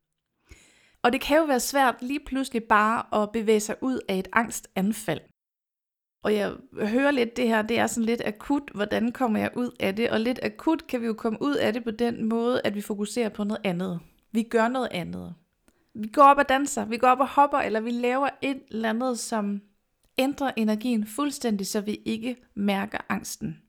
Og 1.03 1.13
det 1.13 1.21
kan 1.21 1.37
jo 1.37 1.43
være 1.43 1.59
svært 1.59 1.95
lige 2.01 2.19
pludselig 2.25 2.63
bare 2.63 3.21
at 3.21 3.31
bevæge 3.31 3.59
sig 3.59 3.75
ud 3.81 3.99
af 4.07 4.19
et 4.19 4.27
angstanfald. 4.33 5.19
Og 6.23 6.35
jeg 6.35 6.53
hører 6.73 7.11
lidt 7.11 7.37
det 7.37 7.47
her, 7.47 7.61
det 7.61 7.79
er 7.79 7.87
sådan 7.87 8.05
lidt 8.05 8.21
akut, 8.25 8.63
hvordan 8.75 9.11
kommer 9.11 9.39
jeg 9.39 9.51
ud 9.55 9.71
af 9.79 9.95
det? 9.95 10.09
Og 10.09 10.19
lidt 10.19 10.39
akut 10.43 10.87
kan 10.87 11.01
vi 11.01 11.05
jo 11.05 11.13
komme 11.13 11.41
ud 11.41 11.55
af 11.55 11.73
det 11.73 11.83
på 11.83 11.91
den 11.91 12.29
måde, 12.29 12.61
at 12.63 12.75
vi 12.75 12.81
fokuserer 12.81 13.29
på 13.29 13.43
noget 13.43 13.61
andet. 13.63 13.99
Vi 14.31 14.43
gør 14.43 14.67
noget 14.67 14.87
andet. 14.91 15.35
Vi 15.93 16.07
går 16.07 16.23
op 16.23 16.37
og 16.37 16.49
danser, 16.49 16.85
vi 16.85 16.97
går 16.97 17.07
op 17.07 17.19
og 17.19 17.27
hopper, 17.27 17.57
eller 17.57 17.79
vi 17.79 17.91
laver 17.91 18.29
et 18.41 18.61
eller 18.71 18.89
andet, 18.89 19.19
som 19.19 19.61
ændre 20.21 20.59
energien 20.59 21.05
fuldstændig, 21.05 21.67
så 21.67 21.81
vi 21.81 22.01
ikke 22.05 22.35
mærker 22.55 22.97
angsten. 23.09 23.61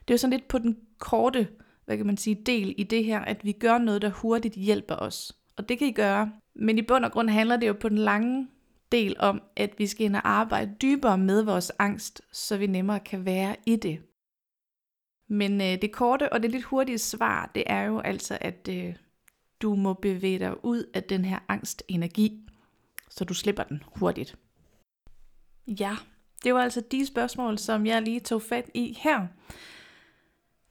Det 0.00 0.10
er 0.10 0.14
jo 0.14 0.18
sådan 0.18 0.38
lidt 0.38 0.48
på 0.48 0.58
den 0.58 0.76
korte, 0.98 1.48
hvad 1.84 1.96
kan 1.96 2.06
man 2.06 2.16
sige, 2.16 2.42
del 2.46 2.74
i 2.78 2.82
det 2.82 3.04
her, 3.04 3.20
at 3.20 3.44
vi 3.44 3.52
gør 3.52 3.78
noget, 3.78 4.02
der 4.02 4.10
hurtigt 4.10 4.54
hjælper 4.54 4.96
os. 4.96 5.36
Og 5.56 5.68
det 5.68 5.78
kan 5.78 5.88
I 5.88 5.92
gøre. 5.92 6.32
Men 6.54 6.78
i 6.78 6.82
bund 6.82 7.04
og 7.04 7.12
grund 7.12 7.30
handler 7.30 7.56
det 7.56 7.68
jo 7.68 7.72
på 7.72 7.88
den 7.88 7.98
lange 7.98 8.48
del 8.92 9.16
om, 9.18 9.42
at 9.56 9.74
vi 9.78 9.86
skal 9.86 10.06
ind 10.06 10.16
og 10.16 10.28
arbejde 10.28 10.74
dybere 10.82 11.18
med 11.18 11.42
vores 11.42 11.72
angst, 11.78 12.22
så 12.32 12.56
vi 12.56 12.66
nemmere 12.66 13.00
kan 13.00 13.24
være 13.24 13.56
i 13.66 13.76
det. 13.76 13.98
Men 15.28 15.60
øh, 15.60 15.82
det 15.82 15.92
korte 15.92 16.32
og 16.32 16.42
det 16.42 16.50
lidt 16.50 16.64
hurtige 16.64 16.98
svar, 16.98 17.50
det 17.54 17.62
er 17.66 17.82
jo 17.82 17.98
altså, 17.98 18.38
at 18.40 18.68
øh, 18.70 18.94
du 19.62 19.74
må 19.74 19.94
bevæge 19.94 20.38
dig 20.38 20.64
ud 20.64 20.84
af 20.94 21.02
den 21.02 21.24
her 21.24 21.38
angstenergi, 21.48 22.46
så 23.10 23.24
du 23.24 23.34
slipper 23.34 23.62
den 23.62 23.82
hurtigt. 23.86 24.36
Ja, 25.68 25.96
det 26.44 26.54
var 26.54 26.62
altså 26.62 26.80
de 26.80 27.06
spørgsmål, 27.06 27.58
som 27.58 27.86
jeg 27.86 28.02
lige 28.02 28.20
tog 28.20 28.42
fat 28.42 28.70
i 28.74 28.98
her. 28.98 29.26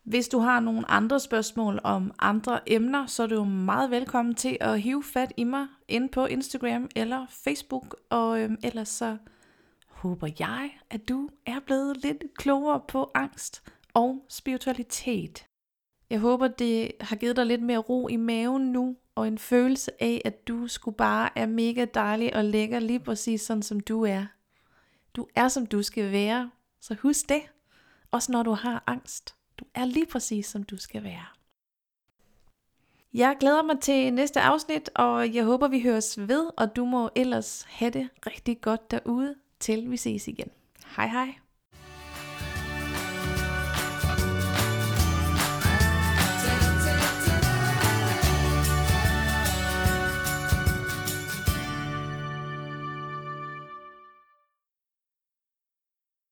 Hvis 0.04 0.28
du 0.28 0.40
har 0.40 0.60
nogle 0.60 0.92
andre 0.92 1.20
spørgsmål 1.20 1.80
om 1.84 2.12
andre 2.20 2.60
emner, 2.70 3.06
så 3.06 3.24
er 3.24 3.28
du 3.28 3.44
meget 3.44 3.92
velkommen 3.92 4.36
til 4.36 4.58
at 4.62 4.82
hive 4.82 5.04
fat 5.04 5.34
i 5.38 5.44
mig 5.44 5.68
ind 5.88 6.10
på 6.10 6.26
Instagram 6.26 6.90
eller 6.96 7.26
Facebook. 7.30 7.96
Og 8.10 8.42
øhm, 8.42 8.58
ellers 8.64 8.90
så 8.90 9.18
håber 9.88 10.28
jeg, 10.40 10.72
at 10.90 11.10
du 11.10 11.30
er 11.46 11.60
blevet 11.66 11.98
lidt 11.98 12.24
klogere 12.38 12.82
på 12.88 13.12
angst 13.16 13.64
og 13.94 14.26
spiritualitet. 14.30 15.46
Jeg 16.10 16.20
håber, 16.20 16.48
det 16.48 16.92
har 17.02 17.16
givet 17.16 17.36
dig 17.36 17.46
lidt 17.46 17.64
mere 17.64 17.78
ro 17.78 18.08
i 18.08 18.16
maven 18.16 18.72
nu, 18.72 18.96
og 19.16 19.28
en 19.28 19.38
følelse 19.38 19.92
af, 20.04 20.22
at 20.26 20.48
du 20.48 20.68
skulle 20.68 20.98
bare 20.98 21.30
er 21.36 21.46
mega 21.46 21.86
dejlig 21.94 22.36
og 22.36 22.46
lækker 22.46 22.80
lige 22.80 23.00
præcis 23.00 23.42
sådan, 23.42 23.64
som 23.64 23.80
du 23.80 24.04
er. 24.04 24.26
Du 25.18 25.28
er, 25.36 25.48
som 25.48 25.66
du 25.66 25.84
skal 25.84 26.12
være, 26.12 26.52
så 26.82 26.96
husk 27.02 27.30
det. 27.30 27.42
Også 28.12 28.32
når 28.32 28.44
du 28.44 28.52
har 28.52 28.84
angst. 28.88 29.36
Du 29.60 29.66
er 29.74 29.86
lige 29.86 30.06
præcis, 30.06 30.46
som 30.46 30.64
du 30.64 30.78
skal 30.78 31.04
være. 31.04 31.26
Jeg 33.14 33.38
glæder 33.40 33.64
mig 33.64 33.80
til 33.80 34.14
næste 34.14 34.42
afsnit, 34.42 34.90
og 34.96 35.34
jeg 35.34 35.44
håber, 35.44 35.68
vi 35.68 35.82
høres 35.82 36.18
ved, 36.20 36.50
og 36.58 36.76
du 36.76 36.86
må 36.86 37.10
ellers 37.16 37.66
have 37.70 37.92
det 37.92 38.10
rigtig 38.26 38.62
godt 38.62 38.92
derude, 38.92 39.36
til 39.60 39.92
vi 39.92 39.98
ses 39.98 40.28
igen. 40.28 40.50
Hej 40.96 41.08
hej. 41.08 41.47